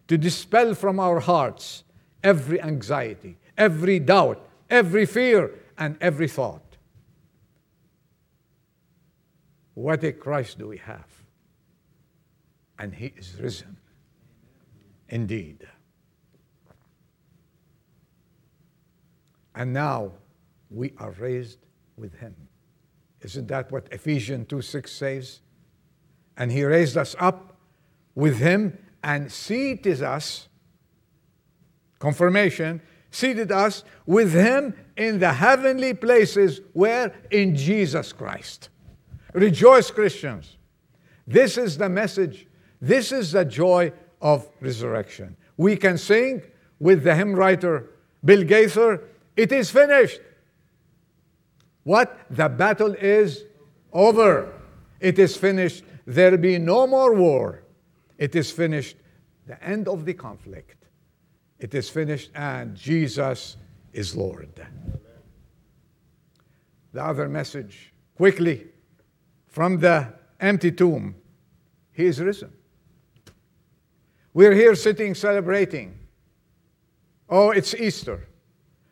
to 0.08 0.16
dispel 0.16 0.72
from 0.74 0.98
our 0.98 1.20
hearts 1.20 1.84
every 2.24 2.58
anxiety, 2.62 3.36
every 3.58 3.98
doubt, 3.98 4.48
every 4.70 5.04
fear, 5.04 5.50
and 5.76 5.98
every 6.00 6.26
thought. 6.26 6.78
What 9.74 10.02
a 10.04 10.12
Christ 10.12 10.58
do 10.58 10.68
we 10.68 10.78
have? 10.78 11.10
And 12.78 12.94
he 12.94 13.12
is 13.18 13.38
risen. 13.38 13.76
Indeed. 15.08 15.66
And 19.54 19.72
now 19.72 20.12
we 20.70 20.92
are 20.98 21.12
raised 21.12 21.58
with 21.96 22.14
him. 22.18 22.34
Isn't 23.22 23.48
that 23.48 23.72
what 23.72 23.88
Ephesians 23.90 24.46
2 24.48 24.60
6 24.60 24.92
says? 24.92 25.40
And 26.36 26.52
he 26.52 26.64
raised 26.64 26.96
us 26.96 27.16
up 27.18 27.56
with 28.14 28.38
him 28.38 28.76
and 29.02 29.32
seated 29.32 30.02
us, 30.02 30.48
confirmation, 31.98 32.82
seated 33.10 33.50
us 33.50 33.84
with 34.04 34.32
him 34.32 34.74
in 34.96 35.18
the 35.18 35.32
heavenly 35.32 35.94
places 35.94 36.60
where? 36.74 37.14
In 37.30 37.56
Jesus 37.56 38.12
Christ. 38.12 38.68
Rejoice, 39.32 39.90
Christians. 39.90 40.56
This 41.26 41.56
is 41.56 41.78
the 41.78 41.88
message. 41.88 42.46
This 42.80 43.12
is 43.12 43.32
the 43.32 43.44
joy 43.44 43.92
of 44.26 44.48
resurrection. 44.60 45.36
We 45.56 45.76
can 45.76 45.96
sing 45.98 46.42
with 46.80 47.04
the 47.04 47.14
hymn 47.14 47.34
writer 47.36 47.90
Bill 48.24 48.42
Gaither, 48.42 49.04
it 49.36 49.52
is 49.52 49.70
finished. 49.70 50.20
What? 51.84 52.18
The 52.28 52.48
battle 52.48 52.94
is 52.94 53.44
over. 53.92 54.52
It 54.98 55.20
is 55.20 55.36
finished. 55.36 55.84
There 56.06 56.36
be 56.36 56.58
no 56.58 56.88
more 56.88 57.14
war. 57.14 57.62
It 58.18 58.34
is 58.34 58.50
finished. 58.50 58.96
The 59.46 59.62
end 59.62 59.86
of 59.86 60.04
the 60.04 60.14
conflict. 60.14 60.86
It 61.60 61.72
is 61.72 61.88
finished, 61.88 62.30
and 62.34 62.74
Jesus 62.74 63.56
is 63.92 64.16
Lord. 64.16 64.50
The 66.92 67.04
other 67.04 67.28
message, 67.28 67.92
quickly, 68.16 68.66
from 69.46 69.78
the 69.78 70.12
empty 70.40 70.72
tomb 70.72 71.14
He 71.92 72.06
is 72.06 72.20
risen. 72.20 72.55
We're 74.36 74.52
here 74.52 74.74
sitting 74.74 75.14
celebrating. 75.14 75.98
Oh, 77.30 77.52
it's 77.52 77.74
Easter. 77.74 78.28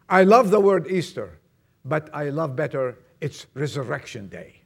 I 0.08 0.22
love 0.22 0.50
the 0.50 0.58
word 0.58 0.90
Easter 0.90 1.38
but 1.84 2.08
I 2.14 2.30
love 2.30 2.56
better 2.56 2.98
it's 3.20 3.46
Resurrection 3.54 4.28
Day. 4.28 4.62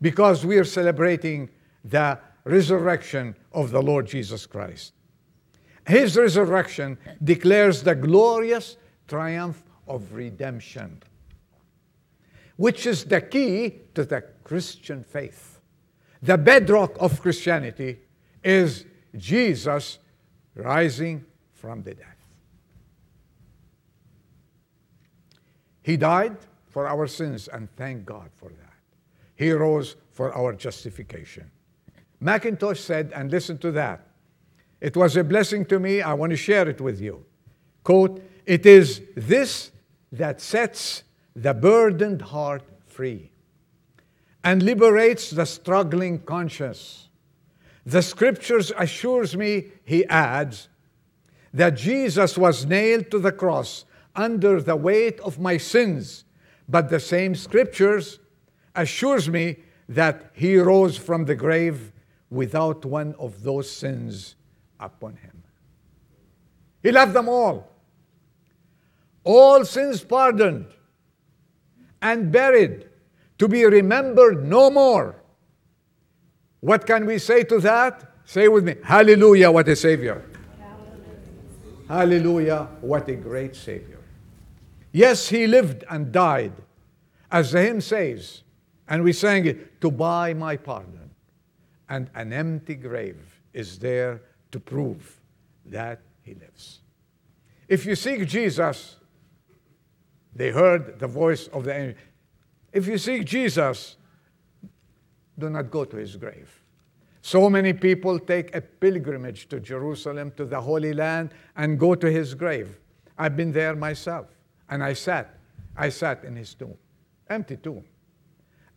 Because 0.00 0.46
we 0.46 0.58
are 0.58 0.64
celebrating 0.64 1.50
the 1.84 2.18
resurrection 2.44 3.34
of 3.52 3.70
the 3.70 3.82
Lord 3.82 4.06
Jesus 4.06 4.46
Christ. 4.46 4.92
His 5.86 6.16
resurrection 6.16 6.98
declares 7.24 7.82
the 7.82 7.94
glorious 7.94 8.76
triumph 9.08 9.62
of 9.88 10.12
redemption, 10.12 11.02
which 12.56 12.86
is 12.86 13.04
the 13.04 13.20
key 13.20 13.80
to 13.94 14.04
the 14.04 14.22
Christian 14.44 15.02
faith. 15.02 15.60
The 16.22 16.38
bedrock 16.38 16.96
of 17.00 17.20
Christianity 17.20 17.98
is 18.42 18.84
Jesus 19.16 19.98
rising 20.54 21.24
from 21.52 21.82
the 21.82 21.94
dead. 21.94 22.06
He 25.82 25.96
died 25.96 26.36
for 26.66 26.86
our 26.86 27.06
sins, 27.06 27.48
and 27.48 27.68
thank 27.76 28.04
God 28.04 28.30
for 28.34 28.50
that. 28.50 28.74
He 29.34 29.50
rose 29.52 29.96
for 30.10 30.34
our 30.34 30.52
justification. 30.52 31.50
Mackintosh 32.22 32.78
said, 32.78 33.12
and 33.14 33.30
listen 33.30 33.58
to 33.58 33.72
that. 33.72 34.06
It 34.80 34.96
was 34.96 35.16
a 35.16 35.24
blessing 35.24 35.64
to 35.66 35.78
me. 35.78 36.02
I 36.02 36.14
want 36.14 36.30
to 36.30 36.36
share 36.36 36.68
it 36.68 36.80
with 36.80 37.00
you. 37.00 37.24
Quote, 37.84 38.22
it 38.44 38.66
is 38.66 39.02
this 39.14 39.70
that 40.12 40.40
sets 40.40 41.04
the 41.34 41.54
burdened 41.54 42.22
heart 42.22 42.62
free 42.86 43.30
and 44.44 44.62
liberates 44.62 45.30
the 45.30 45.44
struggling 45.44 46.18
conscience. 46.20 47.07
The 47.88 48.02
scriptures 48.02 48.70
assures 48.76 49.34
me, 49.34 49.68
he 49.82 50.04
adds, 50.08 50.68
that 51.54 51.70
Jesus 51.70 52.36
was 52.36 52.66
nailed 52.66 53.10
to 53.10 53.18
the 53.18 53.32
cross 53.32 53.86
under 54.14 54.60
the 54.60 54.76
weight 54.76 55.18
of 55.20 55.38
my 55.38 55.56
sins. 55.56 56.24
But 56.68 56.90
the 56.90 57.00
same 57.00 57.34
scriptures 57.34 58.18
assures 58.76 59.30
me 59.30 59.60
that 59.88 60.32
he 60.34 60.58
rose 60.58 60.98
from 60.98 61.24
the 61.24 61.34
grave 61.34 61.92
without 62.28 62.84
one 62.84 63.14
of 63.18 63.42
those 63.42 63.70
sins 63.70 64.34
upon 64.78 65.16
him. 65.16 65.42
He 66.82 66.92
left 66.92 67.14
them 67.14 67.30
all. 67.30 67.72
All 69.24 69.64
sins 69.64 70.04
pardoned 70.04 70.66
and 72.02 72.30
buried 72.30 72.90
to 73.38 73.48
be 73.48 73.64
remembered 73.64 74.46
no 74.46 74.68
more. 74.68 75.22
What 76.60 76.86
can 76.86 77.06
we 77.06 77.18
say 77.18 77.44
to 77.44 77.60
that? 77.60 78.12
Say 78.24 78.48
with 78.48 78.64
me, 78.64 78.76
Hallelujah, 78.82 79.50
what 79.50 79.68
a 79.68 79.76
Savior. 79.76 80.24
Hallelujah, 81.88 81.88
Hallelujah 81.88 82.68
what 82.80 83.08
a 83.08 83.16
great 83.16 83.56
Savior. 83.56 83.98
Yes, 84.92 85.28
he 85.28 85.46
lived 85.46 85.84
and 85.88 86.10
died, 86.12 86.52
as 87.30 87.52
the 87.52 87.62
hymn 87.62 87.80
says, 87.80 88.42
and 88.88 89.02
we 89.02 89.12
sang 89.12 89.46
it, 89.46 89.80
to 89.80 89.90
buy 89.90 90.34
my 90.34 90.56
pardon. 90.56 91.10
And 91.88 92.10
an 92.14 92.32
empty 92.32 92.74
grave 92.74 93.40
is 93.52 93.78
there 93.78 94.22
to 94.50 94.60
prove 94.60 95.20
that 95.66 96.00
he 96.22 96.34
lives. 96.34 96.80
If 97.68 97.84
you 97.84 97.94
seek 97.94 98.26
Jesus, 98.26 98.96
they 100.34 100.50
heard 100.50 100.98
the 100.98 101.06
voice 101.06 101.48
of 101.48 101.64
the 101.64 101.74
angel. 101.74 101.98
If 102.72 102.86
you 102.86 102.98
seek 102.98 103.24
Jesus, 103.24 103.97
do 105.38 105.48
not 105.50 105.70
go 105.70 105.84
to 105.84 105.96
his 105.96 106.16
grave. 106.16 106.62
So 107.22 107.50
many 107.50 107.72
people 107.72 108.18
take 108.18 108.54
a 108.54 108.60
pilgrimage 108.60 109.48
to 109.48 109.60
Jerusalem, 109.60 110.32
to 110.36 110.44
the 110.44 110.60
Holy 110.60 110.92
Land, 110.92 111.30
and 111.56 111.78
go 111.78 111.94
to 111.94 112.10
his 112.10 112.34
grave. 112.34 112.78
I've 113.18 113.36
been 113.36 113.52
there 113.52 113.74
myself. 113.74 114.26
And 114.70 114.82
I 114.82 114.92
sat. 114.92 115.34
I 115.76 115.88
sat 115.88 116.24
in 116.24 116.36
his 116.36 116.54
tomb, 116.54 116.76
empty 117.28 117.56
tomb. 117.56 117.84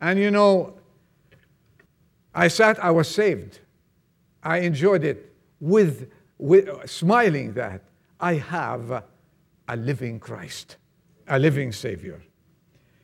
And 0.00 0.18
you 0.18 0.30
know, 0.30 0.74
I 2.34 2.48
sat, 2.48 2.82
I 2.82 2.90
was 2.90 3.08
saved. 3.08 3.60
I 4.42 4.58
enjoyed 4.58 5.04
it 5.04 5.32
with, 5.60 6.10
with 6.38 6.68
smiling 6.88 7.52
that 7.54 7.82
I 8.20 8.34
have 8.34 9.04
a 9.68 9.76
living 9.76 10.18
Christ, 10.18 10.76
a 11.28 11.38
living 11.38 11.72
Savior. 11.72 12.22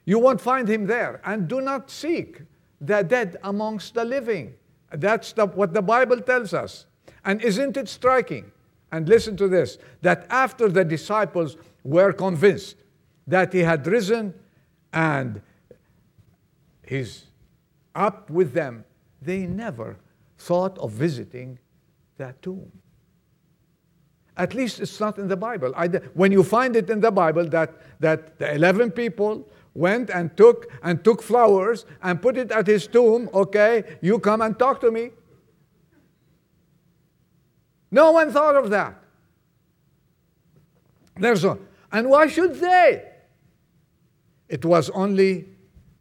You 0.04 0.18
won't 0.18 0.40
find 0.40 0.68
him 0.68 0.86
there. 0.86 1.20
And 1.24 1.48
do 1.48 1.60
not 1.60 1.90
seek 1.90 2.42
the 2.80 3.02
dead 3.02 3.36
amongst 3.42 3.94
the 3.94 4.04
living. 4.04 4.54
That's 4.90 5.32
the, 5.32 5.46
what 5.46 5.74
the 5.74 5.82
Bible 5.82 6.20
tells 6.20 6.54
us. 6.54 6.86
And 7.24 7.42
isn't 7.42 7.76
it 7.76 7.88
striking? 7.88 8.50
And 8.90 9.08
listen 9.08 9.36
to 9.36 9.48
this 9.48 9.78
that 10.00 10.26
after 10.30 10.68
the 10.68 10.84
disciples 10.84 11.56
were 11.84 12.12
convinced 12.12 12.76
that 13.26 13.52
he 13.52 13.60
had 13.60 13.86
risen 13.86 14.34
and 14.92 15.42
he's 16.86 17.26
up 17.94 18.30
with 18.30 18.54
them, 18.54 18.84
they 19.20 19.46
never 19.46 19.96
thought 20.38 20.78
of 20.78 20.92
visiting 20.92 21.58
that 22.16 22.40
tomb. 22.40 22.72
At 24.36 24.54
least 24.54 24.80
it's 24.80 25.00
not 25.00 25.18
in 25.18 25.26
the 25.26 25.36
Bible. 25.36 25.72
When 26.14 26.30
you 26.30 26.44
find 26.44 26.76
it 26.76 26.88
in 26.88 27.00
the 27.00 27.10
Bible 27.10 27.44
that, 27.48 27.74
that 28.00 28.38
the 28.38 28.54
11 28.54 28.92
people 28.92 29.48
went 29.78 30.10
and 30.10 30.36
took 30.36 30.70
and 30.82 31.04
took 31.04 31.22
flowers 31.22 31.86
and 32.02 32.20
put 32.20 32.36
it 32.36 32.50
at 32.50 32.66
his 32.66 32.86
tomb, 32.86 33.30
okay, 33.32 33.98
you 34.02 34.18
come 34.18 34.42
and 34.42 34.58
talk 34.58 34.80
to 34.80 34.90
me. 34.90 35.10
No 37.90 38.10
one 38.12 38.32
thought 38.32 38.56
of 38.56 38.70
that. 38.70 39.02
There's 41.16 41.44
a, 41.44 41.58
and 41.92 42.10
why 42.10 42.26
should 42.26 42.56
they? 42.56 43.04
It 44.48 44.64
was 44.64 44.90
only 44.90 45.46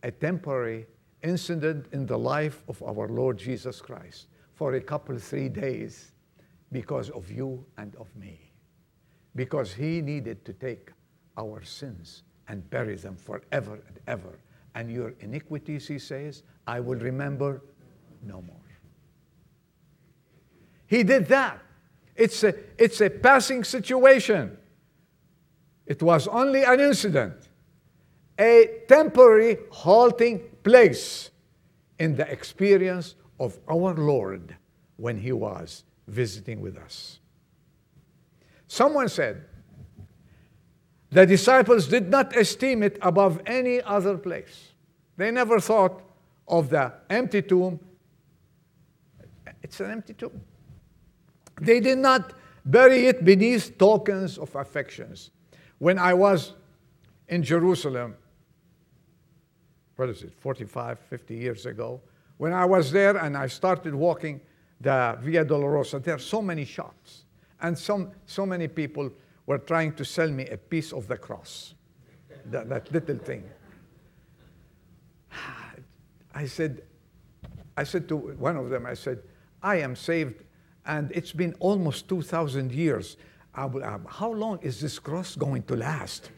a 0.03 0.11
temporary 0.11 0.87
incident 1.23 1.85
in 1.91 2.05
the 2.05 2.17
life 2.17 2.63
of 2.67 2.81
our 2.83 3.07
Lord 3.07 3.37
Jesus 3.37 3.81
Christ 3.81 4.27
for 4.53 4.73
a 4.73 4.81
couple, 4.81 5.17
three 5.17 5.49
days 5.49 6.11
because 6.71 7.09
of 7.11 7.31
you 7.31 7.63
and 7.77 7.95
of 7.95 8.07
me. 8.15 8.51
Because 9.35 9.73
he 9.73 10.01
needed 10.01 10.43
to 10.45 10.53
take 10.53 10.91
our 11.37 11.63
sins 11.63 12.23
and 12.47 12.67
bury 12.69 12.95
them 12.95 13.15
forever 13.15 13.79
and 13.87 13.99
ever. 14.07 14.39
And 14.75 14.91
your 14.91 15.13
iniquities, 15.19 15.87
he 15.87 15.99
says, 15.99 16.43
I 16.65 16.79
will 16.79 16.99
remember 16.99 17.61
no 18.23 18.41
more. 18.41 18.55
He 20.87 21.03
did 21.03 21.27
that. 21.27 21.59
It's 22.15 22.43
a, 22.43 22.53
it's 22.77 23.01
a 23.01 23.09
passing 23.09 23.63
situation. 23.63 24.57
It 25.85 26.01
was 26.01 26.27
only 26.27 26.63
an 26.63 26.79
incident, 26.79 27.35
a 28.39 28.81
temporary 28.87 29.57
halting 29.69 30.41
place 30.63 31.31
in 31.99 32.15
the 32.15 32.29
experience 32.29 33.15
of 33.39 33.57
our 33.69 33.93
Lord 33.93 34.55
when 34.97 35.17
he 35.17 35.31
was 35.31 35.83
visiting 36.07 36.59
with 36.61 36.77
us. 36.77 37.19
Someone 38.67 39.09
said, 39.09 39.45
the 41.11 41.25
disciples 41.25 41.87
did 41.87 42.09
not 42.09 42.35
esteem 42.35 42.83
it 42.83 42.97
above 43.01 43.41
any 43.45 43.81
other 43.81 44.17
place. 44.17 44.73
They 45.15 45.31
never 45.31 45.59
thought 45.59 46.01
of 46.47 46.69
the 46.69 46.93
empty 47.09 47.41
tomb. 47.41 47.79
It's 49.63 49.79
an 49.79 49.91
empty 49.91 50.13
tomb. 50.13 50.41
They 51.61 51.79
did 51.79 51.97
not 51.97 52.33
bury 52.65 53.07
it 53.07 53.23
beneath 53.23 53.77
tokens 53.77 54.37
of 54.37 54.53
affections. 54.55 55.31
When 55.79 55.97
I 55.97 56.13
was 56.13 56.53
in 57.27 57.43
Jerusalem, 57.43 58.15
what 59.95 60.09
is 60.09 60.23
it, 60.23 60.33
45, 60.39 60.99
50 60.99 61.35
years 61.35 61.65
ago, 61.65 62.01
when 62.37 62.53
I 62.53 62.65
was 62.65 62.91
there 62.91 63.17
and 63.17 63.35
I 63.35 63.47
started 63.47 63.95
walking 63.95 64.39
the 64.79 65.17
Via 65.21 65.43
Dolorosa, 65.43 66.03
there 66.03 66.15
are 66.15 66.19
so 66.19 66.41
many 66.41 66.65
shops 66.65 67.23
and 67.61 67.77
some, 67.77 68.11
so 68.25 68.45
many 68.45 68.67
people 68.67 69.11
were 69.47 69.57
trying 69.57 69.93
to 69.93 70.05
sell 70.05 70.29
me 70.29 70.45
a 70.49 70.57
piece 70.57 70.93
of 70.93 71.07
the 71.07 71.17
cross, 71.17 71.73
that, 72.45 72.69
that 72.69 72.91
little 72.91 73.17
thing. 73.17 73.43
I 76.35 76.45
said, 76.45 76.83
I 77.75 77.83
said 77.83 78.07
to 78.09 78.17
one 78.17 78.57
of 78.57 78.69
them, 78.69 78.85
I 78.85 78.93
said, 78.93 79.23
I 79.63 79.77
am 79.77 79.95
saved 79.95 80.43
and 80.85 81.11
it's 81.11 81.31
been 81.31 81.55
almost 81.59 82.07
2,000 82.07 82.71
years. 82.71 83.17
Um, 83.55 84.05
how 84.07 84.31
long 84.31 84.59
is 84.61 84.79
this 84.79 84.99
cross 84.99 85.35
going 85.35 85.63
to 85.63 85.75
last? 85.75 86.29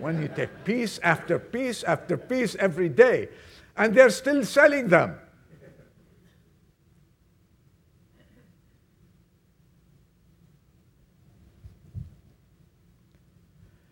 when 0.00 0.20
you 0.20 0.28
take 0.28 0.64
piece 0.64 0.98
after 0.98 1.38
piece 1.38 1.82
after 1.84 2.16
piece 2.16 2.54
every 2.56 2.88
day, 2.88 3.28
and 3.76 3.94
they're 3.94 4.10
still 4.10 4.44
selling 4.44 4.88
them. 4.88 5.18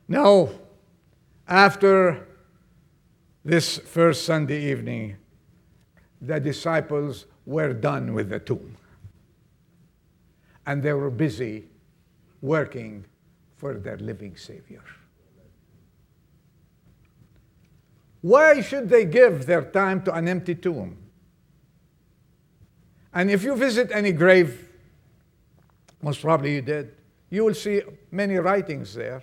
Now, 0.08 0.50
after 1.48 2.26
this 3.44 3.78
first 3.78 4.24
Sunday 4.24 4.70
evening, 4.70 5.16
the 6.20 6.40
disciples 6.40 7.26
were 7.46 7.72
done 7.72 8.14
with 8.14 8.28
the 8.30 8.38
tomb. 8.38 8.76
And 10.66 10.82
they 10.82 10.92
were 10.92 11.10
busy 11.10 11.68
working 12.40 13.04
for 13.56 13.74
their 13.74 13.98
living 13.98 14.36
Savior. 14.36 14.82
Why 18.22 18.62
should 18.62 18.88
they 18.88 19.04
give 19.04 19.44
their 19.44 19.62
time 19.62 20.02
to 20.04 20.14
an 20.14 20.28
empty 20.28 20.54
tomb? 20.54 20.96
And 23.12 23.30
if 23.30 23.42
you 23.42 23.54
visit 23.54 23.90
any 23.92 24.12
grave, 24.12 24.68
most 26.02 26.22
probably 26.22 26.54
you 26.54 26.62
did, 26.62 26.94
you 27.28 27.44
will 27.44 27.54
see 27.54 27.82
many 28.10 28.36
writings 28.36 28.94
there 28.94 29.22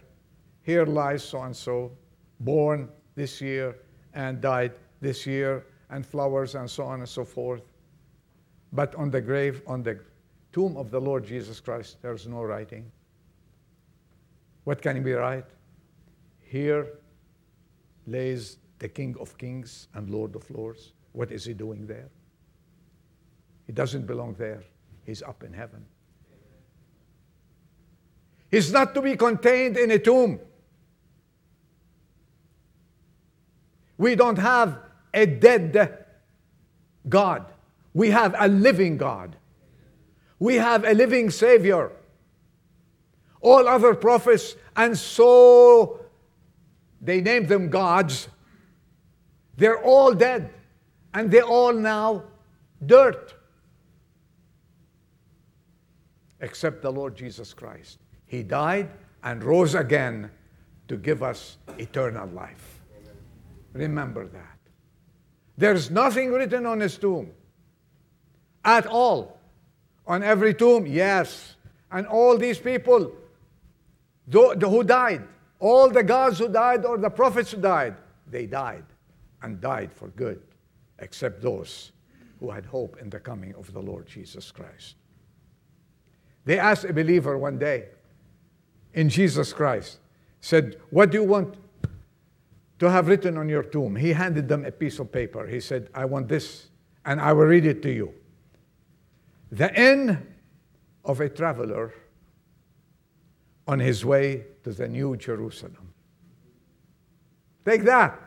here 0.64 0.86
lies 0.86 1.24
so 1.24 1.41
and 1.41 1.55
so, 1.55 1.91
born 2.39 2.89
this 3.16 3.41
year 3.41 3.78
and 4.14 4.41
died 4.41 4.74
this 4.99 5.26
year, 5.26 5.66
and 5.89 6.05
flowers 6.05 6.55
and 6.55 6.70
so 6.70 6.84
on 6.84 6.99
and 6.99 7.09
so 7.09 7.26
forth. 7.26 7.64
But 8.72 8.95
on 8.95 9.12
the 9.12 9.22
grave, 9.22 9.62
on 9.68 9.84
the 9.84 9.99
tomb 10.53 10.78
of 10.78 10.89
the 10.91 10.99
Lord 10.99 11.26
Jesus 11.26 11.59
Christ, 11.59 11.97
there's 12.01 12.28
no 12.28 12.43
writing. 12.43 12.89
What 14.64 14.82
can 14.82 15.01
be 15.03 15.14
right? 15.14 15.45
Here 16.39 16.88
lays 18.07 18.57
the 18.80 18.88
King 18.88 19.16
of 19.20 19.38
Kings 19.38 19.88
and 19.93 20.09
Lord 20.09 20.36
of 20.36 20.49
Lords. 20.49 20.93
What 21.14 21.32
is 21.32 21.45
he 21.45 21.53
doing 21.53 21.86
there? 21.88 22.09
He 23.68 23.74
doesn't 23.74 24.05
belong 24.05 24.36
there. 24.36 24.64
He's 25.05 25.22
up 25.22 25.43
in 25.43 25.53
heaven. 25.53 25.86
He's 28.49 28.72
not 28.72 28.93
to 28.95 29.01
be 29.01 29.16
contained 29.16 29.78
in 29.78 29.91
a 29.91 29.99
tomb. 29.99 30.39
We 34.02 34.16
don't 34.16 34.39
have 34.39 34.80
a 35.14 35.28
dead 35.28 36.06
God. 37.08 37.45
We 37.93 38.10
have 38.10 38.34
a 38.36 38.47
living 38.47 38.97
God. 38.97 39.36
We 40.39 40.56
have 40.56 40.86
a 40.86 40.95
living 40.95 41.30
Savior. 41.30 41.91
All 43.41 43.68
other 43.68 43.93
prophets, 43.93 44.56
and 44.76 44.97
so 44.97 45.99
they 46.99 47.22
named 47.22 47.47
them 47.47 47.70
gods, 47.70 48.28
they're 49.58 49.84
all 49.84 50.16
dead. 50.16 50.49
And 51.14 51.30
they're 51.30 51.43
all 51.43 51.74
now 51.74 52.24
dirt. 52.84 53.36
Except 56.39 56.82
the 56.82 56.91
Lord 56.91 57.16
Jesus 57.16 57.54
Christ. 57.54 57.99
He 58.26 58.41
died 58.41 58.89
and 59.24 59.43
rose 59.43 59.76
again 59.76 60.32
to 60.88 60.97
give 60.97 61.22
us 61.22 61.58
eternal 61.78 62.28
life. 62.30 62.81
Remember 63.74 64.28
that. 64.28 64.58
There's 65.58 65.92
nothing 65.92 66.32
written 66.32 66.66
on 66.66 66.80
his 66.80 66.98
tomb 66.98 67.32
at 68.66 68.86
all. 68.86 69.40
On 70.08 70.24
every 70.24 70.54
tomb, 70.54 70.86
yes. 70.86 71.56
And 71.92 72.08
all 72.08 72.38
these 72.38 72.58
people 72.58 73.14
who 74.32 74.84
died, 74.84 75.24
all 75.60 75.90
the 75.90 76.04
gods 76.04 76.40
who 76.40 76.48
died 76.48 76.86
or 76.86 76.98
the 76.98 77.10
prophets 77.10 77.52
who 77.52 77.62
died, 77.62 77.96
they 78.28 78.46
died 78.46 78.86
and 79.42 79.62
died 79.62 79.94
for 79.94 80.08
good, 80.10 80.42
except 81.00 81.42
those 81.42 81.92
who 82.40 82.50
had 82.50 82.66
hope 82.66 82.98
in 83.00 83.10
the 83.10 83.20
coming 83.20 83.54
of 83.56 83.72
the 83.74 83.80
Lord 83.80 84.08
Jesus 84.08 84.52
Christ. 84.52 84.96
They 86.46 86.58
asked 86.58 86.86
a 86.86 86.94
believer 86.94 87.38
one 87.38 87.60
day 87.60 87.86
in 88.94 89.10
Jesus 89.10 89.54
Christ, 89.54 90.00
said, 90.40 90.80
What 90.90 91.12
do 91.12 91.20
you 91.20 91.24
want 91.24 91.56
to 92.82 92.90
have 92.90 93.08
written 93.08 93.38
on 93.38 93.48
your 93.48 93.62
tomb. 93.62 93.96
He 93.96 94.12
handed 94.12 94.50
them 94.50 94.66
a 94.66 94.72
piece 94.72 94.98
of 94.98 95.12
paper. 95.12 95.46
He 95.46 95.60
said, 95.60 95.92
I 95.94 96.06
want 96.06 96.28
this, 96.28 96.70
and 97.06 97.22
I 97.22 97.32
will 97.32 97.46
read 97.46 97.64
it 97.64 97.84
to 97.84 97.94
you. 97.94 98.12
The 99.52 99.72
end 99.76 100.18
of 101.06 101.22
a 101.22 101.30
traveler 101.30 101.94
on 103.68 103.80
his 103.80 104.04
way 104.04 104.46
to 104.64 104.72
the 104.72 104.88
New 104.88 105.16
Jerusalem. 105.16 105.94
Take 107.64 107.84
that. 107.84 108.20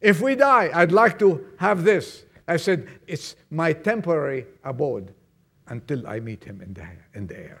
If 0.00 0.22
we 0.22 0.36
die, 0.36 0.70
I'd 0.72 0.90
like 0.90 1.18
to 1.18 1.48
have 1.58 1.84
this. 1.84 2.24
I 2.48 2.56
said, 2.56 2.88
it's 3.06 3.36
my 3.50 3.74
temporary 3.74 4.46
abode 4.64 5.12
until 5.66 6.06
I 6.06 6.20
meet 6.20 6.44
him 6.44 6.62
in 6.62 6.72
the, 6.72 6.86
in 7.12 7.26
the 7.26 7.38
air. 7.38 7.60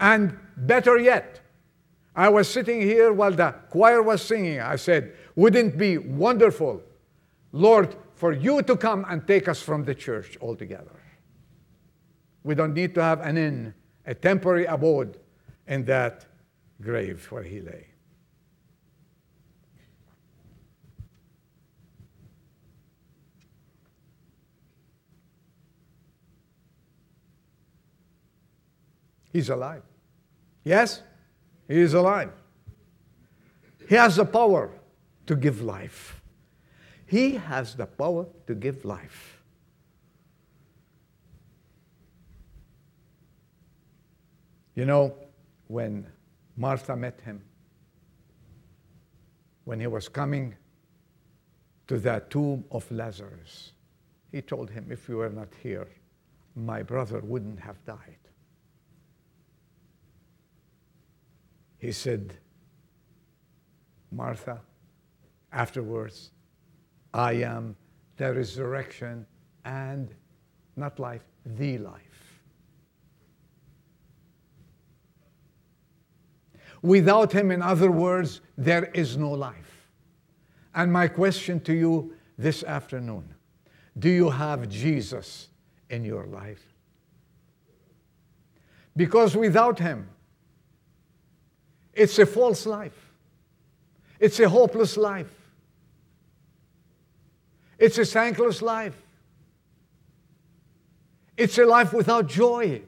And 0.00 0.36
better 0.56 0.98
yet, 0.98 1.42
I 2.18 2.28
was 2.28 2.48
sitting 2.48 2.80
here 2.80 3.12
while 3.12 3.30
the 3.30 3.54
choir 3.70 4.02
was 4.02 4.20
singing. 4.20 4.58
I 4.58 4.74
said, 4.74 5.14
Wouldn't 5.36 5.78
be 5.78 5.98
wonderful, 5.98 6.82
Lord, 7.52 7.94
for 8.16 8.32
you 8.32 8.60
to 8.62 8.76
come 8.76 9.06
and 9.08 9.24
take 9.24 9.46
us 9.46 9.62
from 9.62 9.84
the 9.84 9.94
church 9.94 10.36
altogether? 10.40 11.00
We 12.42 12.56
don't 12.56 12.74
need 12.74 12.92
to 12.96 13.02
have 13.04 13.20
an 13.20 13.38
inn, 13.38 13.72
a 14.04 14.16
temporary 14.16 14.64
abode 14.64 15.20
in 15.68 15.84
that 15.84 16.26
grave 16.82 17.24
where 17.30 17.44
he 17.44 17.60
lay. 17.60 17.86
He's 29.32 29.50
alive. 29.50 29.84
Yes? 30.64 31.02
He 31.68 31.80
is 31.80 31.94
alive. 31.94 32.32
He 33.88 33.94
has 33.94 34.16
the 34.16 34.24
power 34.24 34.70
to 35.26 35.36
give 35.36 35.60
life. 35.60 36.20
He 37.06 37.36
has 37.36 37.74
the 37.74 37.86
power 37.86 38.26
to 38.46 38.54
give 38.54 38.84
life. 38.84 39.42
You 44.74 44.84
know, 44.84 45.14
when 45.66 46.06
Martha 46.56 46.96
met 46.96 47.20
him, 47.20 47.42
when 49.64 49.80
he 49.80 49.86
was 49.86 50.08
coming 50.08 50.54
to 51.88 51.98
the 51.98 52.22
tomb 52.30 52.64
of 52.70 52.90
Lazarus, 52.90 53.72
he 54.30 54.40
told 54.40 54.70
him, 54.70 54.86
If 54.90 55.08
you 55.08 55.16
were 55.16 55.30
not 55.30 55.48
here, 55.62 55.88
my 56.54 56.82
brother 56.82 57.20
wouldn't 57.20 57.60
have 57.60 57.84
died. 57.84 58.27
He 61.78 61.92
said, 61.92 62.36
Martha, 64.10 64.60
afterwards, 65.52 66.30
I 67.14 67.32
am 67.34 67.76
the 68.16 68.34
resurrection 68.34 69.26
and 69.64 70.14
not 70.76 70.98
life, 70.98 71.22
the 71.44 71.78
life. 71.78 72.02
Without 76.82 77.32
him, 77.32 77.50
in 77.50 77.62
other 77.62 77.90
words, 77.90 78.40
there 78.56 78.84
is 78.94 79.16
no 79.16 79.30
life. 79.30 79.88
And 80.74 80.92
my 80.92 81.08
question 81.08 81.60
to 81.60 81.74
you 81.74 82.14
this 82.36 82.62
afternoon 82.62 83.34
do 83.98 84.08
you 84.08 84.30
have 84.30 84.68
Jesus 84.68 85.48
in 85.90 86.04
your 86.04 86.26
life? 86.26 86.64
Because 88.96 89.36
without 89.36 89.78
him, 89.80 90.08
it's 91.98 92.16
a 92.20 92.26
false 92.26 92.64
life. 92.64 93.10
It's 94.20 94.38
a 94.38 94.48
hopeless 94.48 94.96
life. 94.96 95.34
It's 97.76 97.98
a 97.98 98.04
thankless 98.04 98.62
life. 98.62 98.94
It's 101.36 101.58
a 101.58 101.64
life 101.64 101.92
without 101.92 102.28
joy. 102.28 102.82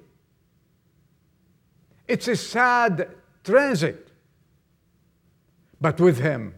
It's 2.06 2.28
a 2.28 2.36
sad 2.36 3.08
transit. 3.42 4.08
But 5.80 6.00
with 6.00 6.18
Him, 6.18 6.54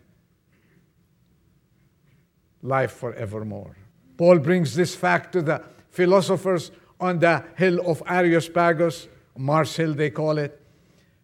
life 2.60 2.92
forevermore. 2.92 3.76
Paul 4.18 4.38
brings 4.38 4.74
this 4.74 4.94
fact 4.94 5.32
to 5.32 5.40
the 5.40 5.62
philosophers 5.88 6.70
on 7.00 7.18
the 7.18 7.44
hill 7.56 7.80
of 7.86 8.02
Areopagus, 8.06 9.08
Mars 9.38 9.74
Hill 9.74 9.94
they 9.94 10.10
call 10.10 10.36
it. 10.36 10.60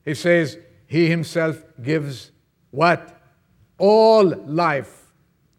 He 0.06 0.14
says, 0.14 0.56
He 0.89 1.09
Himself 1.09 1.62
gives 1.82 2.32
what? 2.70 3.20
All 3.76 4.24
life 4.24 5.12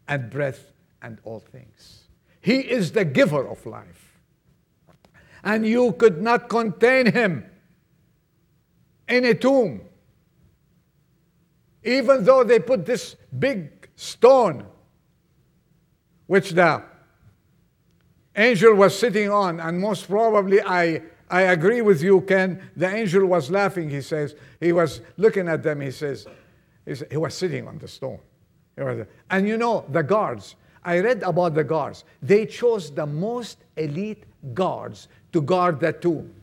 and 0.08 0.30
breath 0.30 0.74
and 1.02 1.20
all 1.24 1.40
things. 1.40 2.08
He 2.42 2.58
is 2.58 2.92
the 2.92 3.06
giver 3.06 3.48
of 3.48 3.66
life. 3.66 4.20
And 5.44 5.66
you 5.66 5.94
could 5.94 6.22
not 6.22 6.50
contain 6.50 7.12
Him 7.12 7.46
in 9.08 9.24
a 9.24 9.36
tomb. 9.36 9.82
Even 11.84 12.26
though 12.26 12.44
they 12.44 12.60
put 12.60 12.86
this 12.86 13.16
big 13.38 13.88
stone, 13.96 14.66
which 16.26 16.52
the 16.52 16.84
angel 18.36 18.74
was 18.74 18.98
sitting 18.98 19.30
on, 19.30 19.60
and 19.60 19.80
most 19.80 20.10
probably 20.10 20.62
I, 20.62 21.04
I 21.30 21.42
agree 21.44 21.82
with 21.82 22.02
you, 22.02 22.22
Ken, 22.22 22.62
the 22.76 22.88
angel 22.88 23.26
was 23.26 23.52
laughing, 23.52 23.90
he 23.90 24.02
says. 24.02 24.36
He 24.60 24.72
was 24.72 25.02
looking 25.18 25.48
at 25.48 25.62
them, 25.62 25.82
he 25.82 25.92
says, 25.92 26.26
he 26.86 27.18
was 27.18 27.36
sitting 27.36 27.68
on 27.68 27.78
the 27.78 27.88
stone. 27.88 28.20
And 29.30 29.48
you 29.48 29.58
know, 29.58 29.86
the 29.90 30.02
guards, 30.02 30.56
I 30.84 31.00
read 31.00 31.22
about 31.24 31.54
the 31.54 31.64
guards. 31.64 32.06
They 32.22 32.46
chose 32.46 32.90
the 32.90 33.06
most 33.06 33.60
elite 33.76 34.24
guards 34.54 35.08
to 35.34 35.42
guard 35.42 35.80
that 35.82 36.02
tomb. 36.02 36.34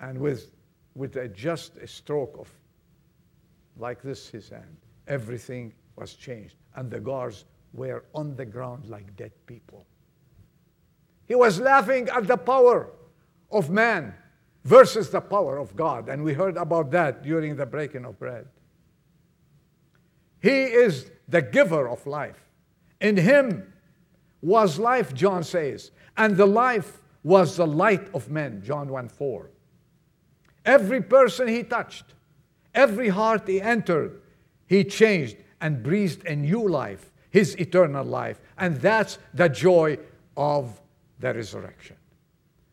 And 0.00 0.18
with, 0.18 0.50
with 0.94 1.16
a, 1.16 1.28
just 1.28 1.76
a 1.76 1.86
stroke 1.86 2.36
of 2.38 2.48
like 3.78 4.02
this, 4.02 4.28
his 4.28 4.48
hand. 4.48 4.76
Everything 5.06 5.72
was 5.96 6.14
changed, 6.14 6.56
and 6.74 6.90
the 6.90 7.00
guards 7.00 7.44
were 7.72 8.04
on 8.14 8.34
the 8.36 8.44
ground 8.44 8.86
like 8.86 9.14
dead 9.16 9.32
people. 9.46 9.86
He 11.28 11.36
was 11.36 11.60
laughing 11.60 12.08
at 12.08 12.26
the 12.26 12.36
power 12.36 12.90
of 13.52 13.70
man 13.70 14.14
versus 14.64 15.10
the 15.10 15.20
power 15.20 15.58
of 15.58 15.76
God, 15.76 16.08
and 16.08 16.24
we 16.24 16.34
heard 16.34 16.56
about 16.56 16.90
that 16.90 17.22
during 17.22 17.54
the 17.54 17.66
breaking 17.66 18.04
of 18.04 18.18
bread. 18.18 18.48
He 20.40 20.62
is 20.64 21.10
the 21.28 21.42
giver 21.42 21.88
of 21.88 22.06
life. 22.06 22.42
In 23.00 23.16
him 23.16 23.72
was 24.42 24.78
life, 24.78 25.14
John 25.14 25.44
says, 25.44 25.92
and 26.16 26.36
the 26.36 26.46
life 26.46 27.00
was 27.22 27.56
the 27.56 27.66
light 27.66 28.12
of 28.12 28.30
men, 28.30 28.62
John 28.64 28.88
1 28.88 29.08
4. 29.08 29.50
Every 30.64 31.02
person 31.02 31.46
he 31.46 31.62
touched 31.62 32.14
Every 32.78 33.08
heart 33.08 33.48
he 33.48 33.60
entered, 33.60 34.20
he 34.66 34.84
changed 34.84 35.36
and 35.60 35.82
breathed 35.82 36.24
a 36.26 36.36
new 36.36 36.68
life, 36.68 37.10
his 37.28 37.56
eternal 37.56 38.04
life. 38.04 38.40
And 38.56 38.76
that's 38.76 39.18
the 39.34 39.48
joy 39.48 39.98
of 40.36 40.80
the 41.18 41.34
resurrection. 41.34 41.96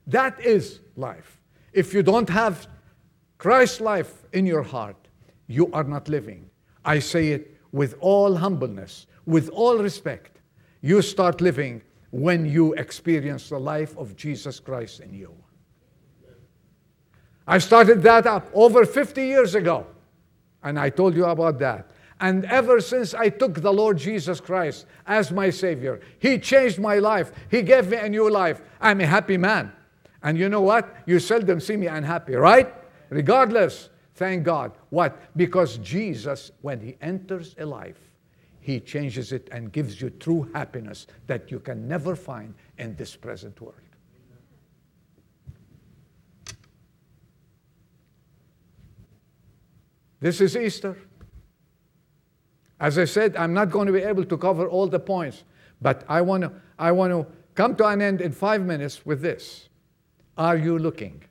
That 0.07 0.39
is 0.39 0.79
life. 0.95 1.41
If 1.73 1.93
you 1.93 2.03
don't 2.03 2.29
have 2.29 2.67
Christ's 3.37 3.81
life 3.81 4.23
in 4.33 4.45
your 4.45 4.63
heart, 4.63 4.95
you 5.47 5.71
are 5.73 5.83
not 5.83 6.07
living. 6.07 6.49
I 6.83 6.99
say 6.99 7.29
it 7.29 7.57
with 7.71 7.95
all 7.99 8.35
humbleness, 8.35 9.07
with 9.25 9.49
all 9.49 9.77
respect. 9.77 10.39
You 10.81 11.01
start 11.01 11.41
living 11.41 11.81
when 12.11 12.45
you 12.45 12.73
experience 12.73 13.49
the 13.49 13.59
life 13.59 13.97
of 13.97 14.15
Jesus 14.15 14.59
Christ 14.59 15.01
in 15.01 15.13
you. 15.13 15.33
I 17.47 17.57
started 17.57 18.01
that 18.03 18.25
up 18.25 18.49
over 18.53 18.85
50 18.85 19.21
years 19.21 19.55
ago. 19.55 19.85
And 20.63 20.79
I 20.79 20.89
told 20.89 21.15
you 21.15 21.25
about 21.25 21.59
that. 21.59 21.91
And 22.25 22.43
ever 22.45 22.81
since 22.81 23.13
I 23.13 23.29
took 23.29 23.61
the 23.61 23.71
Lord 23.71 23.99
Jesus 23.99 24.41
Christ 24.41 24.87
as 25.05 25.31
my 25.31 25.51
Savior, 25.51 26.01
He 26.17 26.39
changed 26.39 26.79
my 26.79 26.97
life. 26.97 27.31
He 27.51 27.61
gave 27.61 27.87
me 27.87 27.97
a 27.97 28.09
new 28.09 28.31
life. 28.31 28.63
I'm 28.81 28.99
a 28.99 29.05
happy 29.05 29.37
man. 29.37 29.71
And 30.23 30.35
you 30.35 30.49
know 30.49 30.61
what? 30.61 30.91
You 31.05 31.19
seldom 31.19 31.59
see 31.59 31.77
me 31.77 31.85
unhappy, 31.85 32.33
right? 32.33 32.73
Regardless, 33.09 33.89
thank 34.15 34.43
God. 34.43 34.71
What? 34.89 35.21
Because 35.37 35.77
Jesus, 35.77 36.49
when 36.61 36.81
He 36.81 36.97
enters 36.99 37.53
a 37.59 37.65
life, 37.67 37.99
He 38.59 38.79
changes 38.79 39.31
it 39.31 39.47
and 39.51 39.71
gives 39.71 40.01
you 40.01 40.09
true 40.09 40.49
happiness 40.55 41.05
that 41.27 41.51
you 41.51 41.59
can 41.59 41.87
never 41.87 42.15
find 42.15 42.55
in 42.79 42.95
this 42.95 43.15
present 43.15 43.61
world. 43.61 43.75
This 50.19 50.41
is 50.41 50.57
Easter. 50.57 50.97
As 52.79 52.97
I 52.97 53.05
said, 53.05 53.35
I'm 53.37 53.53
not 53.53 53.71
going 53.71 53.87
to 53.87 53.93
be 53.93 54.01
able 54.01 54.25
to 54.25 54.37
cover 54.37 54.67
all 54.67 54.87
the 54.87 54.99
points, 54.99 55.43
but 55.81 56.03
I 56.09 56.21
want 56.21 56.43
to, 56.43 56.51
I 56.77 56.91
want 56.91 57.11
to 57.11 57.25
come 57.53 57.75
to 57.77 57.87
an 57.87 58.01
end 58.01 58.21
in 58.21 58.31
five 58.31 58.61
minutes 58.61 59.05
with 59.05 59.21
this. 59.21 59.69
Are 60.37 60.57
you 60.57 60.77
looking 60.77 61.23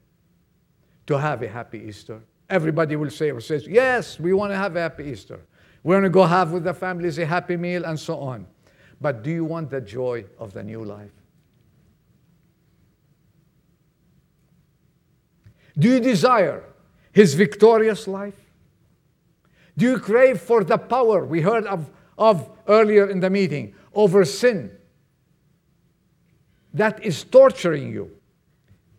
to 1.07 1.19
have 1.19 1.43
a 1.43 1.49
happy 1.49 1.81
Easter? 1.81 2.21
Everybody 2.49 2.97
will 2.97 3.11
say 3.11 3.31
or 3.31 3.41
says, 3.41 3.67
yes, 3.67 4.19
we 4.19 4.33
want 4.33 4.53
to 4.53 4.57
have 4.57 4.75
a 4.77 4.81
happy 4.81 5.05
Easter. 5.05 5.41
We 5.83 5.95
want 5.95 6.05
to 6.05 6.11
go 6.11 6.25
have 6.25 6.53
with 6.53 6.65
the 6.65 6.73
families 6.73 7.19
a 7.19 7.27
happy 7.27 7.57
meal 7.57 7.85
and 7.85 8.01
so 8.01 8.19
on. 8.19 8.47
But 9.01 9.23
do 9.23 9.31
you 9.31 9.45
want 9.45 9.71
the 9.71 9.83
joy 9.83 10.25
of 10.39 10.55
the 10.55 10.63
new 10.63 10.83
life? 10.83 11.13
Do 15.79 15.89
you 15.89 16.01
desire 16.01 16.65
his 17.13 17.35
victorious 17.35 18.09
life? 18.09 18.44
Do 19.77 19.87
you 19.87 19.99
crave 19.99 20.41
for 20.41 20.63
the 20.63 20.79
power 20.79 21.25
we 21.25 21.41
heard 21.41 21.67
of, 21.67 21.91
of 22.17 22.49
earlier 22.69 23.09
in 23.09 23.21
the 23.21 23.31
meeting 23.31 23.75
over 23.93 24.25
sin 24.25 24.71
that 26.73 27.03
is 27.03 27.25
torturing 27.25 27.91
you 27.91 28.11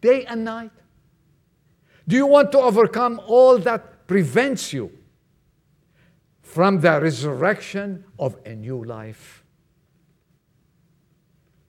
day 0.01 0.25
and 0.25 0.43
night? 0.43 0.71
Do 2.07 2.15
you 2.15 2.27
want 2.27 2.51
to 2.51 2.59
overcome 2.59 3.21
all 3.25 3.57
that 3.59 4.07
prevents 4.07 4.73
you 4.73 4.91
from 6.41 6.79
the 6.79 7.01
resurrection 7.01 8.03
of 8.19 8.37
a 8.45 8.53
new 8.53 8.83
life? 8.83 9.43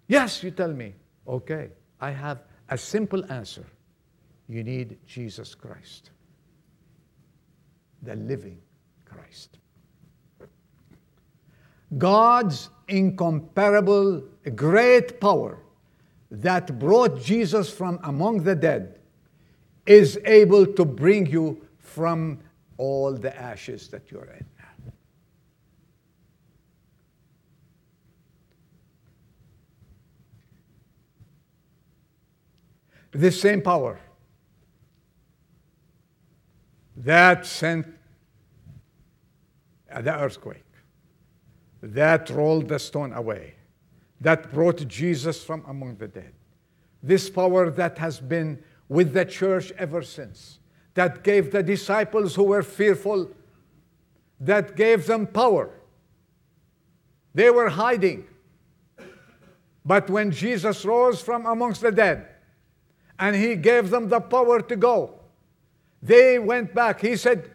Yes, 0.08 0.42
you 0.42 0.50
tell 0.50 0.72
me. 0.72 0.94
Okay, 1.26 1.70
I 2.00 2.10
have 2.10 2.42
a 2.68 2.78
simple 2.78 3.24
answer. 3.32 3.64
You 4.48 4.62
need 4.62 4.98
Jesus 5.06 5.54
Christ, 5.54 6.10
the 8.02 8.14
living 8.14 8.58
Christ. 9.26 9.58
God's 11.98 12.70
incomparable, 12.88 14.22
great 14.54 15.20
power 15.20 15.58
that 16.30 16.78
brought 16.78 17.20
Jesus 17.20 17.70
from 17.70 17.98
among 18.02 18.42
the 18.42 18.54
dead 18.54 18.98
is 19.86 20.18
able 20.24 20.66
to 20.66 20.84
bring 20.84 21.26
you 21.26 21.60
from 21.78 22.40
all 22.76 23.12
the 23.12 23.36
ashes 23.40 23.88
that 23.88 24.10
you're 24.10 24.24
in. 24.24 24.44
This 33.12 33.40
same 33.40 33.62
power 33.62 33.98
that 36.96 37.46
sent 37.46 37.95
the 40.00 40.14
earthquake, 40.14 40.64
that 41.82 42.30
rolled 42.30 42.68
the 42.68 42.78
stone 42.78 43.12
away, 43.12 43.54
that 44.20 44.52
brought 44.52 44.86
Jesus 44.88 45.42
from 45.44 45.64
among 45.66 45.96
the 45.96 46.08
dead. 46.08 46.32
This 47.02 47.30
power 47.30 47.70
that 47.70 47.98
has 47.98 48.18
been 48.18 48.62
with 48.88 49.12
the 49.12 49.24
church 49.24 49.72
ever 49.78 50.02
since, 50.02 50.58
that 50.94 51.22
gave 51.22 51.52
the 51.52 51.62
disciples 51.62 52.34
who 52.34 52.44
were 52.44 52.62
fearful, 52.62 53.30
that 54.40 54.76
gave 54.76 55.06
them 55.06 55.26
power. 55.26 55.70
They 57.34 57.50
were 57.50 57.68
hiding. 57.68 58.26
But 59.84 60.10
when 60.10 60.30
Jesus 60.30 60.84
rose 60.84 61.20
from 61.20 61.46
amongst 61.46 61.80
the 61.80 61.92
dead 61.92 62.26
and 63.18 63.36
he 63.36 63.54
gave 63.56 63.90
them 63.90 64.08
the 64.08 64.20
power 64.20 64.60
to 64.60 64.76
go, 64.76 65.20
they 66.02 66.38
went 66.38 66.74
back. 66.74 67.00
He 67.00 67.16
said, 67.16 67.50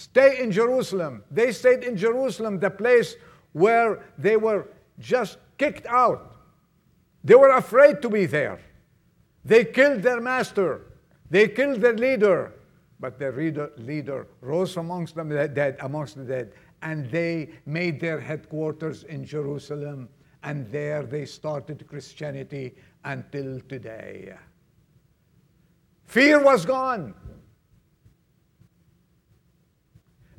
Stay 0.00 0.40
in 0.40 0.50
Jerusalem. 0.50 1.22
They 1.30 1.52
stayed 1.52 1.84
in 1.84 1.94
Jerusalem, 1.94 2.58
the 2.58 2.70
place 2.70 3.16
where 3.52 4.02
they 4.16 4.38
were 4.38 4.68
just 4.98 5.36
kicked 5.58 5.84
out. 5.84 6.36
They 7.22 7.34
were 7.34 7.50
afraid 7.50 8.00
to 8.00 8.08
be 8.08 8.24
there. 8.24 8.60
They 9.44 9.66
killed 9.66 10.00
their 10.02 10.22
master. 10.22 10.86
They 11.28 11.48
killed 11.48 11.82
their 11.82 11.98
leader. 11.98 12.54
But 12.98 13.18
their 13.18 13.32
leader, 13.32 13.72
leader 13.76 14.26
rose 14.40 14.78
amongst 14.78 15.16
them 15.16 15.28
dead, 15.28 15.76
amongst 15.80 16.16
the 16.16 16.24
dead, 16.24 16.54
and 16.80 17.10
they 17.10 17.50
made 17.66 18.00
their 18.00 18.18
headquarters 18.20 19.04
in 19.04 19.26
Jerusalem, 19.26 20.08
and 20.42 20.66
there 20.70 21.02
they 21.02 21.26
started 21.26 21.86
Christianity 21.86 22.74
until 23.04 23.60
today. 23.68 24.34
Fear 26.06 26.42
was 26.42 26.64
gone. 26.64 27.14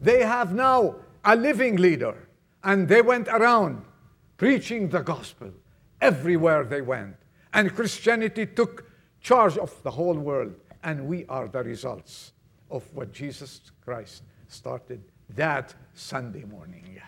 They 0.02 0.24
have 0.24 0.54
now 0.54 0.96
a 1.24 1.36
living 1.36 1.76
leader, 1.78 2.28
and 2.64 2.88
they 2.88 3.04
went 3.04 3.28
around 3.28 3.86
preaching 4.36 4.90
the 4.90 5.02
gospel 5.02 5.52
everywhere 6.02 6.66
they 6.66 6.82
went. 6.82 7.16
And 7.54 7.74
Christianity 7.76 8.48
took 8.48 8.90
charge 9.22 9.58
of 9.58 9.72
the 9.84 9.92
whole 9.92 10.18
world, 10.18 10.56
and 10.84 11.06
we 11.06 11.26
are 11.28 11.48
the 11.48 11.64
results 11.64 12.34
of 12.72 12.84
what 12.96 13.14
Jesus 13.14 13.62
Christ 13.86 14.24
started 14.48 15.04
that 15.36 15.76
Sunday 15.94 16.44
morning. 16.46 17.00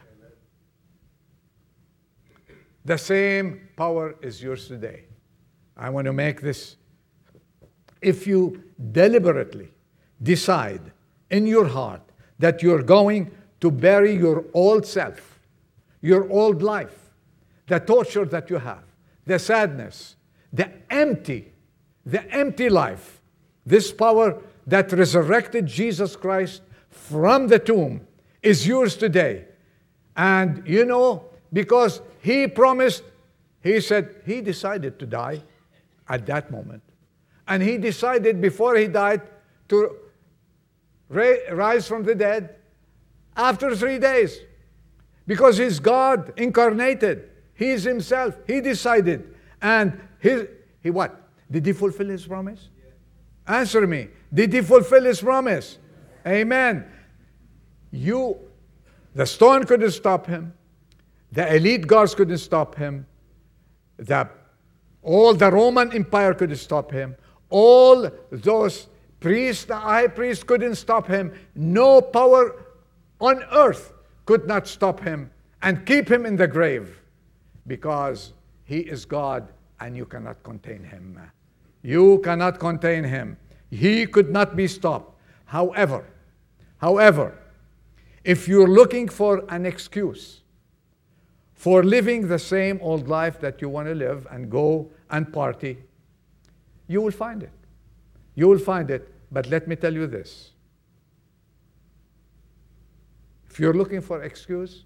The 2.85 2.97
same 2.97 3.69
power 3.75 4.15
is 4.21 4.43
yours 4.43 4.67
today. 4.67 5.05
I 5.75 5.89
want 5.89 6.05
to 6.05 6.13
make 6.13 6.41
this. 6.41 6.75
If 8.01 8.27
you 8.27 8.61
deliberately 8.91 9.69
decide 10.21 10.91
in 11.31 11.47
your 11.47 11.65
heart 11.65 12.01
that 12.43 12.61
you're 12.61 12.83
going 12.83 13.31
to 13.61 13.71
bury 13.71 14.13
your 14.13 14.43
old 14.53 14.85
self, 14.85 15.39
your 16.01 16.29
old 16.29 16.61
life, 16.61 17.13
the 17.67 17.79
torture 17.79 18.25
that 18.25 18.49
you 18.49 18.57
have, 18.57 18.83
the 19.25 19.39
sadness, 19.39 20.17
the 20.51 20.69
empty, 20.89 21.53
the 22.05 22.21
empty 22.33 22.67
life, 22.67 23.21
this 23.65 23.93
power 23.93 24.41
that 24.67 24.91
resurrected 24.91 25.65
Jesus 25.65 26.17
Christ 26.17 26.63
from 26.89 27.47
the 27.47 27.59
tomb 27.59 28.05
is 28.41 28.67
yours 28.67 28.97
today. 28.97 29.45
And 30.17 30.67
you 30.67 30.83
know, 30.83 31.23
because 31.53 32.01
he 32.19 32.47
promised, 32.49 33.03
he 33.61 33.79
said, 33.79 34.21
he 34.25 34.41
decided 34.41 34.99
to 34.99 35.05
die 35.05 35.41
at 36.09 36.25
that 36.25 36.51
moment. 36.51 36.83
And 37.47 37.63
he 37.63 37.77
decided 37.77 38.41
before 38.41 38.75
he 38.75 38.87
died 38.87 39.21
to 39.69 39.95
rise 41.13 41.87
from 41.87 42.03
the 42.03 42.15
dead 42.15 42.55
after 43.35 43.75
three 43.75 43.99
days. 43.99 44.39
Because 45.25 45.57
he's 45.57 45.79
God 45.79 46.33
incarnated. 46.37 47.29
He 47.55 47.69
is 47.69 47.83
himself. 47.83 48.35
He 48.45 48.61
decided. 48.61 49.35
And 49.61 49.99
he, 50.19 50.43
he 50.81 50.89
what? 50.89 51.19
Did 51.49 51.65
he 51.65 51.73
fulfill 51.73 52.07
his 52.07 52.25
promise? 52.25 52.69
Answer 53.47 53.85
me. 53.87 54.09
Did 54.33 54.51
he 54.53 54.61
fulfill 54.61 55.03
his 55.03 55.21
promise? 55.21 55.77
Amen. 56.25 56.85
You, 57.91 58.37
the 59.13 59.25
stone 59.25 59.65
couldn't 59.65 59.91
stop 59.91 60.25
him. 60.25 60.53
The 61.31 61.55
elite 61.55 61.87
guards 61.87 62.15
couldn't 62.15 62.37
stop 62.39 62.75
him. 62.75 63.05
The, 63.97 64.29
all 65.01 65.33
the 65.33 65.51
Roman 65.51 65.93
Empire 65.93 66.33
couldn't 66.33 66.57
stop 66.57 66.91
him. 66.91 67.15
All 67.49 68.09
those 68.31 68.87
priest, 69.23 69.69
the 69.69 69.77
high 69.77 70.07
priest 70.07 70.45
couldn't 70.45 70.75
stop 70.75 71.07
him. 71.07 71.33
No 71.55 72.01
power 72.01 72.61
on 73.21 73.41
earth 73.53 73.93
could 74.25 74.45
not 74.45 74.67
stop 74.67 74.99
him 74.99 75.31
and 75.61 75.85
keep 75.85 76.11
him 76.11 76.25
in 76.25 76.35
the 76.35 76.47
grave 76.47 76.99
because 77.65 78.33
he 78.65 78.79
is 78.79 79.05
God 79.05 79.47
and 79.79 79.95
you 79.95 80.05
cannot 80.05 80.43
contain 80.43 80.83
him. 80.83 81.17
You 81.81 82.19
cannot 82.19 82.59
contain 82.59 83.05
him. 83.05 83.37
He 83.71 84.05
could 84.05 84.29
not 84.29 84.57
be 84.57 84.67
stopped. 84.67 85.17
However, 85.45 86.05
however, 86.77 87.39
if 88.25 88.49
you're 88.49 88.67
looking 88.67 89.07
for 89.07 89.45
an 89.47 89.65
excuse 89.65 90.41
for 91.53 91.81
living 91.81 92.27
the 92.27 92.39
same 92.39 92.77
old 92.81 93.07
life 93.07 93.39
that 93.39 93.61
you 93.61 93.69
want 93.69 93.87
to 93.87 93.95
live 93.95 94.27
and 94.31 94.49
go 94.49 94.91
and 95.09 95.31
party, 95.31 95.77
you 96.87 97.01
will 97.01 97.11
find 97.11 97.41
it. 97.41 97.51
You 98.35 98.49
will 98.49 98.59
find 98.59 98.91
it 98.91 99.12
but 99.33 99.47
let 99.47 99.67
me 99.67 99.75
tell 99.75 99.93
you 99.93 100.05
this. 100.05 100.51
If 103.49 103.59
you're 103.59 103.73
looking 103.73 103.99
for 103.99 104.21
excuse, 104.21 104.85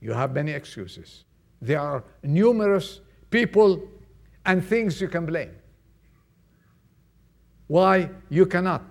you 0.00 0.12
have 0.12 0.32
many 0.32 0.52
excuses. 0.52 1.24
There 1.60 1.78
are 1.78 2.04
numerous 2.22 3.00
people 3.30 3.82
and 4.46 4.64
things 4.64 5.00
you 5.00 5.08
can 5.08 5.26
blame. 5.26 5.52
Why 7.66 8.10
you 8.30 8.46
cannot 8.46 8.82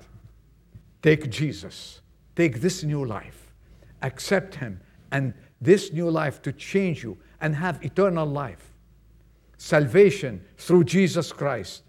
take 1.01 1.29
Jesus, 1.29 2.01
take 2.35 2.61
this 2.61 2.83
new 2.83 3.05
life, 3.05 3.53
accept 4.03 4.55
Him, 4.55 4.79
and 5.11 5.33
this 5.61 5.91
new 5.91 6.09
life 6.09 6.41
to 6.43 6.51
change 6.51 7.03
you 7.03 7.17
and 7.41 7.55
have 7.55 7.83
eternal 7.83 8.25
life, 8.25 8.71
salvation 9.57 10.43
through 10.57 10.83
Jesus 10.83 11.31
Christ 11.31 11.83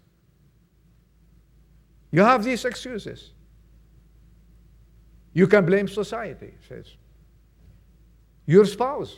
you 2.15 2.23
have 2.23 2.45
these 2.45 2.63
excuses. 2.63 3.31
You 5.33 5.47
can 5.47 5.65
blame 5.65 5.89
society, 5.89 6.53
says. 6.65 6.85
Your 8.45 8.63
spouse. 8.63 9.17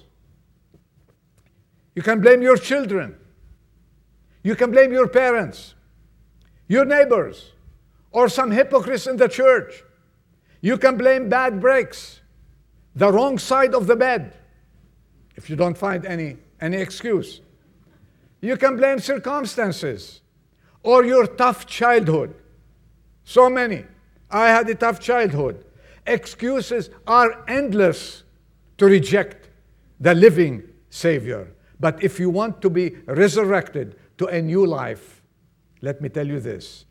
You 1.93 2.01
can 2.01 2.21
blame 2.21 2.41
your 2.41 2.57
children. 2.57 3.15
You 4.41 4.55
can 4.55 4.71
blame 4.71 4.91
your 4.91 5.07
parents, 5.07 5.75
your 6.67 6.85
neighbors, 6.85 7.51
or 8.11 8.29
some 8.29 8.49
hypocrites 8.49 9.05
in 9.05 9.17
the 9.17 9.27
church. 9.27 9.83
You 10.61 10.79
can 10.79 10.97
blame 10.97 11.29
bad 11.29 11.61
breaks, 11.61 12.21
the 12.95 13.11
wrong 13.11 13.37
side 13.37 13.75
of 13.75 13.85
the 13.85 13.95
bed, 13.95 14.35
if 15.35 15.51
you 15.51 15.55
don't 15.55 15.77
find 15.77 16.03
any, 16.03 16.37
any 16.59 16.77
excuse. 16.77 17.41
You 18.41 18.57
can 18.57 18.75
blame 18.75 18.97
circumstances 18.97 20.21
or 20.81 21.05
your 21.05 21.27
tough 21.27 21.67
childhood 21.67 22.33
so 23.27 23.49
many. 23.49 23.83
I 24.31 24.47
had 24.47 24.69
a 24.69 24.75
tough 24.75 25.01
childhood. 25.01 25.65
Excuses 26.05 26.89
are 27.05 27.43
endless 27.49 28.23
to 28.77 28.85
reject 28.85 29.49
the 29.99 30.15
living 30.15 30.63
Savior. 30.89 31.51
But 31.77 32.01
if 32.01 32.21
you 32.21 32.29
want 32.29 32.61
to 32.61 32.69
be 32.69 32.95
resurrected 33.05 33.97
to 34.19 34.27
a 34.27 34.41
new 34.41 34.65
life, 34.65 35.21
let 35.81 35.99
me 35.99 36.07
tell 36.07 36.25
you 36.25 36.39
this 36.39 36.85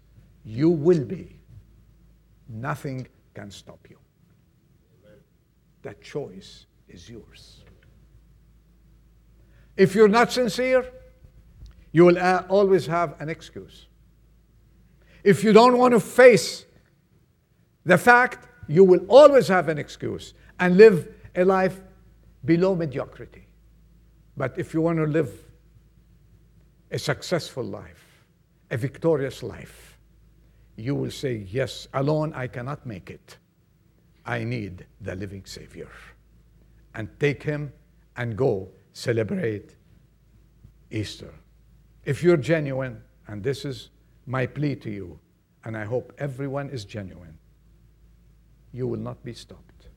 you 0.45 0.69
will 0.69 1.05
be. 1.05 1.41
Nothing 2.51 3.09
can 3.35 3.51
stop 3.51 3.89
you. 3.89 3.99
That 5.83 6.03
choice 6.03 6.67
is 6.87 7.09
yours. 7.09 7.65
If 9.75 9.95
you're 9.95 10.15
not 10.21 10.33
sincere, 10.33 10.85
you 11.93 12.05
will 12.05 12.19
uh, 12.19 12.43
always 12.51 12.87
have 12.87 13.19
an 13.21 13.31
excuse. 13.31 13.87
If 15.27 15.43
you 15.43 15.53
don't 15.53 15.77
want 15.77 15.93
to 15.93 15.99
face 15.99 16.67
the 17.85 17.99
fact, 17.99 18.47
you 18.69 18.85
will 18.85 19.05
always 19.09 19.49
have 19.49 19.69
an 19.69 19.77
excuse 19.77 20.35
and 20.61 20.77
live 20.77 21.13
a 21.35 21.45
life 21.45 21.81
below 22.45 22.77
mediocrity. 22.77 23.49
But 24.37 24.57
if 24.57 24.73
you 24.73 24.81
want 24.81 24.99
to 24.99 25.05
live 25.05 25.33
a 26.93 26.99
successful 27.01 27.65
life, 27.65 28.23
a 28.71 28.77
victorious 28.77 29.43
life, 29.43 29.99
you 30.77 30.95
will 30.95 31.11
say, 31.11 31.45
Yes, 31.51 31.89
alone 31.93 32.33
I 32.33 32.47
cannot 32.47 32.87
make 32.87 33.11
it. 33.11 33.37
I 34.25 34.45
need 34.45 34.87
the 35.01 35.17
living 35.17 35.45
Savior. 35.45 35.91
And 36.95 37.09
take 37.19 37.43
him 37.43 37.73
and 38.17 38.37
go 38.37 38.69
celebrate 38.93 39.75
Easter. 40.93 41.35
If 42.05 42.23
you're 42.23 42.37
genuine, 42.37 43.03
and 43.27 43.43
this 43.43 43.65
is 43.65 43.91
my 44.27 44.47
plea 44.47 44.75
to 44.77 44.91
you, 44.91 45.19
and 45.65 45.77
I 45.77 45.85
hope 45.85 46.13
everyone 46.19 46.69
is 46.71 46.85
genuine, 46.85 47.39
you 48.73 48.87
will 48.87 48.99
not 48.99 49.23
be 49.25 49.33
stopped. 49.33 49.89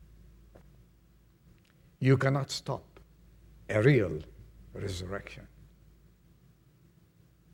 You 2.00 2.16
cannot 2.16 2.50
stop 2.52 3.00
a 3.70 3.82
real 3.82 4.20
resurrection 4.74 5.48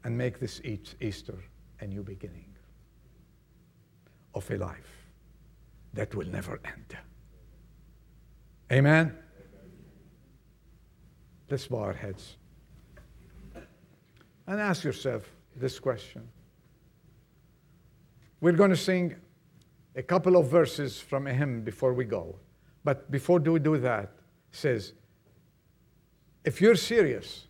and 0.04 0.18
make 0.18 0.40
this 0.40 0.62
Easter 1.02 1.38
a 1.80 1.88
new 1.88 2.04
beginning 2.04 2.56
of 4.36 4.50
a 4.52 4.58
life 4.58 5.10
that 5.94 6.14
will 6.14 6.28
never 6.28 6.60
end. 6.66 6.98
Amen? 8.72 9.18
Let's 11.50 11.68
bow 11.68 11.80
our 11.80 11.94
heads 11.94 12.38
and 14.48 14.60
ask 14.60 14.84
yourself 14.84 15.24
this 15.56 15.80
question. 15.80 16.28
We're 18.46 18.52
going 18.52 18.70
to 18.70 18.78
sing 18.78 19.16
a 19.96 20.04
couple 20.04 20.38
of 20.38 20.52
verses 20.52 21.00
from 21.00 21.26
a 21.26 21.34
hymn 21.34 21.64
before 21.64 21.96
we 21.96 22.06
go. 22.06 22.36
But 22.84 23.10
before 23.10 23.40
we 23.40 23.60
do 23.60 23.80
that, 23.80 24.12
says, 24.52 24.94
if 26.44 26.62
you're 26.62 26.76
serious 26.76 27.48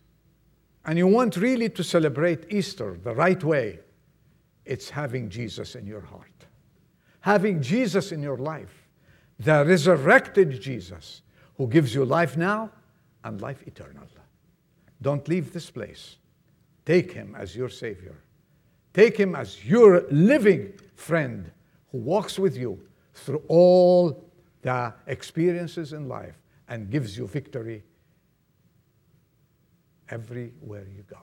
and 0.86 0.96
you 0.96 1.06
want 1.06 1.36
really 1.36 1.68
to 1.68 1.84
celebrate 1.84 2.50
Easter 2.50 2.98
the 3.04 3.14
right 3.14 3.44
way, 3.44 3.80
it's 4.64 4.88
having 4.88 5.28
Jesus 5.28 5.74
in 5.74 5.86
your 5.86 6.00
heart. 6.00 6.46
Having 7.20 7.60
Jesus 7.60 8.10
in 8.10 8.22
your 8.22 8.38
life, 8.38 8.88
the 9.38 9.66
resurrected 9.66 10.62
Jesus 10.62 11.20
who 11.58 11.66
gives 11.66 11.94
you 11.94 12.06
life 12.06 12.38
now 12.38 12.70
and 13.22 13.42
life 13.42 13.62
eternal. 13.66 14.06
Don't 15.02 15.28
leave 15.28 15.52
this 15.52 15.70
place. 15.70 16.16
Take 16.86 17.12
him 17.12 17.36
as 17.38 17.54
your 17.54 17.68
Savior. 17.68 18.16
Take 18.96 19.18
him 19.18 19.34
as 19.34 19.62
your 19.62 20.06
living 20.10 20.72
friend 20.94 21.50
who 21.92 21.98
walks 21.98 22.38
with 22.38 22.56
you 22.56 22.80
through 23.12 23.42
all 23.46 24.24
the 24.62 24.94
experiences 25.06 25.92
in 25.92 26.08
life 26.08 26.40
and 26.66 26.90
gives 26.90 27.14
you 27.14 27.26
victory 27.26 27.84
everywhere 30.08 30.86
you 30.96 31.02
go. 31.10 31.18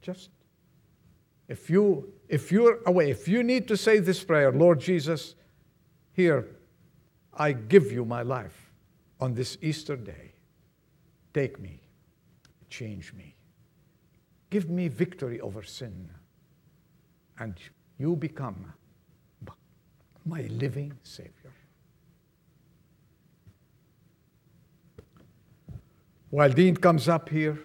Just 0.00 0.30
if 1.46 1.68
you 1.68 2.10
if 2.30 2.50
you're 2.50 2.78
away, 2.86 3.10
if 3.10 3.28
you 3.28 3.42
need 3.42 3.68
to 3.68 3.76
say 3.76 3.98
this 3.98 4.24
prayer, 4.24 4.50
Lord 4.50 4.80
Jesus, 4.80 5.34
here 6.14 6.48
I 7.34 7.52
give 7.52 7.92
you 7.92 8.06
my 8.06 8.22
life 8.22 8.72
on 9.20 9.34
this 9.34 9.58
Easter 9.60 9.96
day. 9.96 10.32
Take 11.34 11.60
me, 11.60 11.82
change 12.70 13.12
me. 13.12 13.34
Give 14.50 14.68
me 14.68 14.88
victory 14.88 15.40
over 15.40 15.62
sin. 15.62 16.10
And 17.38 17.54
you 17.98 18.16
become 18.16 18.72
my 20.26 20.42
living 20.42 20.92
Savior. 21.02 21.52
While 26.28 26.50
Dean 26.50 26.76
comes 26.76 27.08
up 27.08 27.28
here, 27.28 27.58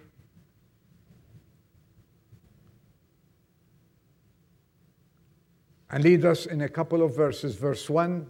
and 5.90 6.02
lead 6.02 6.24
us 6.24 6.46
in 6.46 6.62
a 6.62 6.68
couple 6.68 7.02
of 7.02 7.14
verses, 7.14 7.54
verse 7.54 7.88
1, 7.88 8.26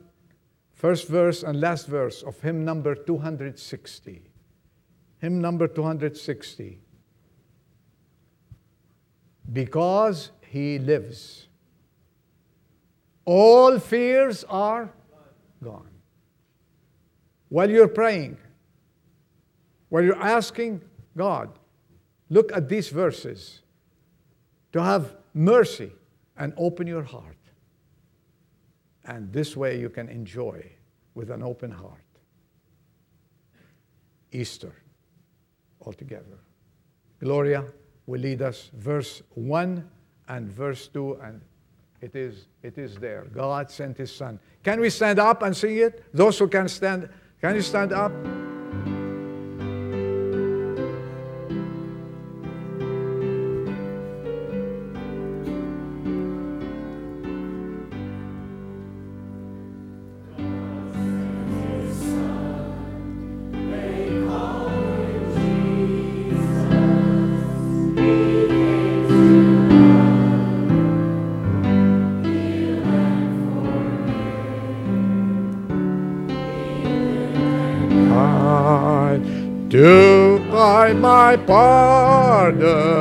first 0.75 1.09
verse 1.09 1.43
and 1.43 1.61
last 1.61 1.87
verse 1.87 2.23
of 2.23 2.41
hymn 2.41 2.65
number 2.65 2.95
260. 2.95 4.23
Hymn 5.21 5.41
number 5.41 5.67
260. 5.67 6.81
Because 9.53 10.31
he 10.49 10.79
lives, 10.79 11.49
all 13.25 13.79
fears 13.79 14.45
are 14.45 14.91
gone. 15.63 15.91
While 17.49 17.71
you're 17.71 17.89
praying, 17.89 18.39
while 19.89 20.03
you're 20.03 20.23
asking 20.23 20.83
God, 21.17 21.51
look 22.29 22.53
at 22.53 22.69
these 22.69 22.89
verses 22.89 23.63
to 24.73 24.83
have 24.83 25.17
mercy 25.33 25.93
and 26.37 26.53
open 26.57 26.87
your 26.87 27.03
heart. 27.03 27.37
And 29.05 29.33
this 29.33 29.57
way 29.57 29.79
you 29.79 29.89
can 29.89 30.09
enjoy 30.09 30.73
with 31.15 31.31
an 31.31 31.43
open 31.43 31.71
heart 31.71 32.03
Easter 34.33 34.73
altogether. 35.81 36.39
Gloria 37.21 37.65
will 38.07 38.21
lead 38.21 38.43
us. 38.43 38.71
Verse 38.75 39.23
1 39.35 39.89
and 40.29 40.51
verse 40.51 40.89
2 40.89 41.19
and 41.23 41.41
it 42.01 42.15
is 42.15 42.47
it 42.63 42.79
is 42.79 42.97
there. 42.97 43.25
God 43.33 43.71
sent 43.71 43.97
his 43.97 44.15
son. 44.15 44.39
Can 44.63 44.81
we 44.81 44.91
stand 44.91 45.19
up 45.19 45.43
and 45.43 45.57
sing 45.57 45.77
it? 45.79 46.05
Those 46.13 46.39
who 46.39 46.49
can 46.49 46.69
stand 46.69 47.09
can 47.41 47.55
you 47.55 47.63
stand 47.63 47.93
up 47.93 48.13
pardon 81.47 82.96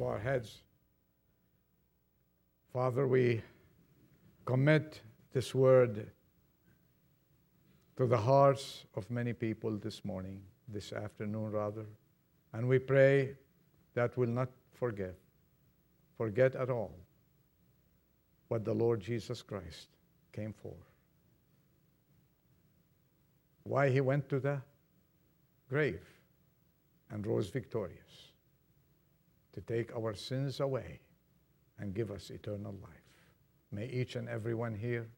bow 0.00 0.06
our 0.06 0.18
heads. 0.18 0.62
Father, 2.72 3.06
we 3.06 3.42
commit 4.46 5.02
this 5.34 5.54
word 5.54 6.10
to 7.98 8.06
the 8.06 8.16
hearts 8.16 8.86
of 8.94 9.10
many 9.10 9.34
people 9.34 9.76
this 9.76 10.02
morning, 10.02 10.40
this 10.68 10.94
afternoon 10.94 11.52
rather, 11.52 11.84
and 12.54 12.66
we 12.66 12.78
pray 12.78 13.36
that 13.92 14.16
we'll 14.16 14.30
not 14.30 14.48
forget, 14.72 15.16
forget 16.16 16.54
at 16.54 16.70
all 16.70 16.94
what 18.48 18.64
the 18.64 18.72
Lord 18.72 19.00
Jesus 19.00 19.42
Christ 19.42 19.88
came 20.32 20.54
for. 20.54 20.76
Why 23.64 23.90
he 23.90 24.00
went 24.00 24.30
to 24.30 24.40
the 24.40 24.62
grave 25.68 26.00
and 27.10 27.26
rose 27.26 27.50
victorious 27.50 28.29
to 29.54 29.60
take 29.60 29.94
our 29.94 30.14
sins 30.14 30.60
away 30.60 31.00
and 31.78 31.94
give 31.94 32.10
us 32.10 32.30
eternal 32.30 32.74
life. 32.82 33.00
May 33.72 33.86
each 33.86 34.16
and 34.16 34.28
every 34.28 34.54
one 34.54 34.74
here, 34.74 35.08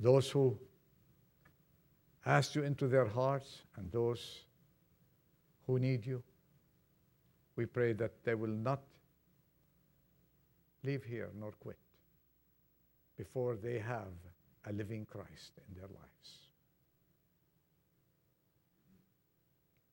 those 0.00 0.30
who 0.30 0.58
asked 2.26 2.54
you 2.54 2.62
into 2.62 2.88
their 2.88 3.06
hearts 3.06 3.62
and 3.76 3.90
those 3.92 4.44
who 5.66 5.78
need 5.78 6.06
you, 6.06 6.22
we 7.56 7.66
pray 7.66 7.92
that 7.92 8.24
they 8.24 8.34
will 8.34 8.48
not 8.48 8.82
leave 10.82 11.04
here 11.04 11.30
nor 11.38 11.52
quit 11.52 11.78
before 13.16 13.56
they 13.56 13.78
have 13.78 14.12
a 14.66 14.72
living 14.72 15.06
Christ 15.06 15.52
in 15.68 15.74
their 15.74 15.88
lives. 15.88 16.48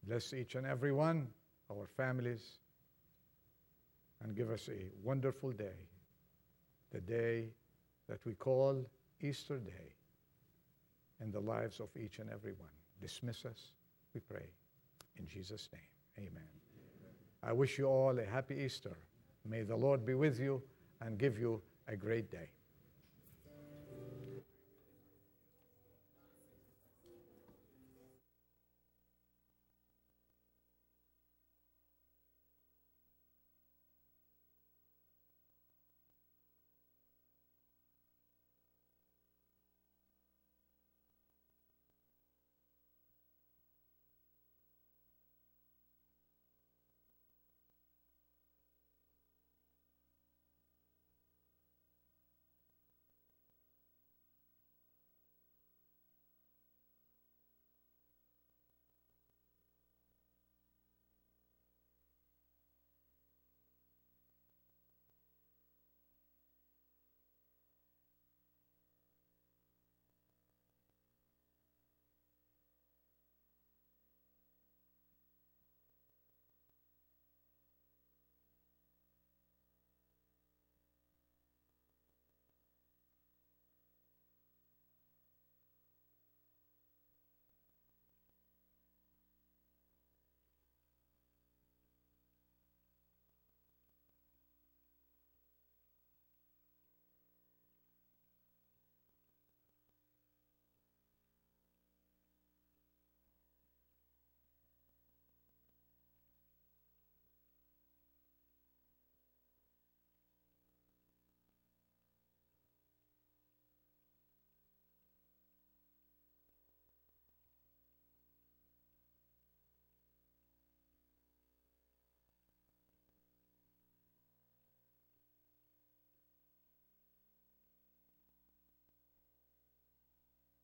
Bless 0.03 0.33
each 0.33 0.55
and 0.55 0.65
every 0.65 0.91
one, 0.91 1.27
our 1.69 1.85
families, 1.85 2.59
and 4.23 4.35
give 4.35 4.51
us 4.51 4.69
a 4.69 4.85
wonderful 5.03 5.51
day, 5.51 5.87
the 6.91 7.01
day 7.01 7.49
that 8.07 8.19
we 8.25 8.33
call 8.33 8.85
Easter 9.21 9.57
Day 9.57 9.95
in 11.21 11.31
the 11.31 11.39
lives 11.39 11.79
of 11.79 11.89
each 11.95 12.19
and 12.19 12.29
every 12.29 12.53
one. 12.53 12.69
Dismiss 13.01 13.45
us, 13.45 13.71
we 14.13 14.21
pray. 14.21 14.45
In 15.17 15.27
Jesus' 15.27 15.69
name, 15.73 16.27
amen. 16.27 16.47
I 17.43 17.53
wish 17.53 17.77
you 17.77 17.85
all 17.85 18.17
a 18.17 18.25
happy 18.25 18.55
Easter. 18.55 18.95
May 19.45 19.63
the 19.63 19.75
Lord 19.75 20.05
be 20.05 20.13
with 20.13 20.39
you 20.39 20.61
and 21.01 21.17
give 21.17 21.39
you 21.39 21.61
a 21.87 21.95
great 21.95 22.29
day. 22.29 22.49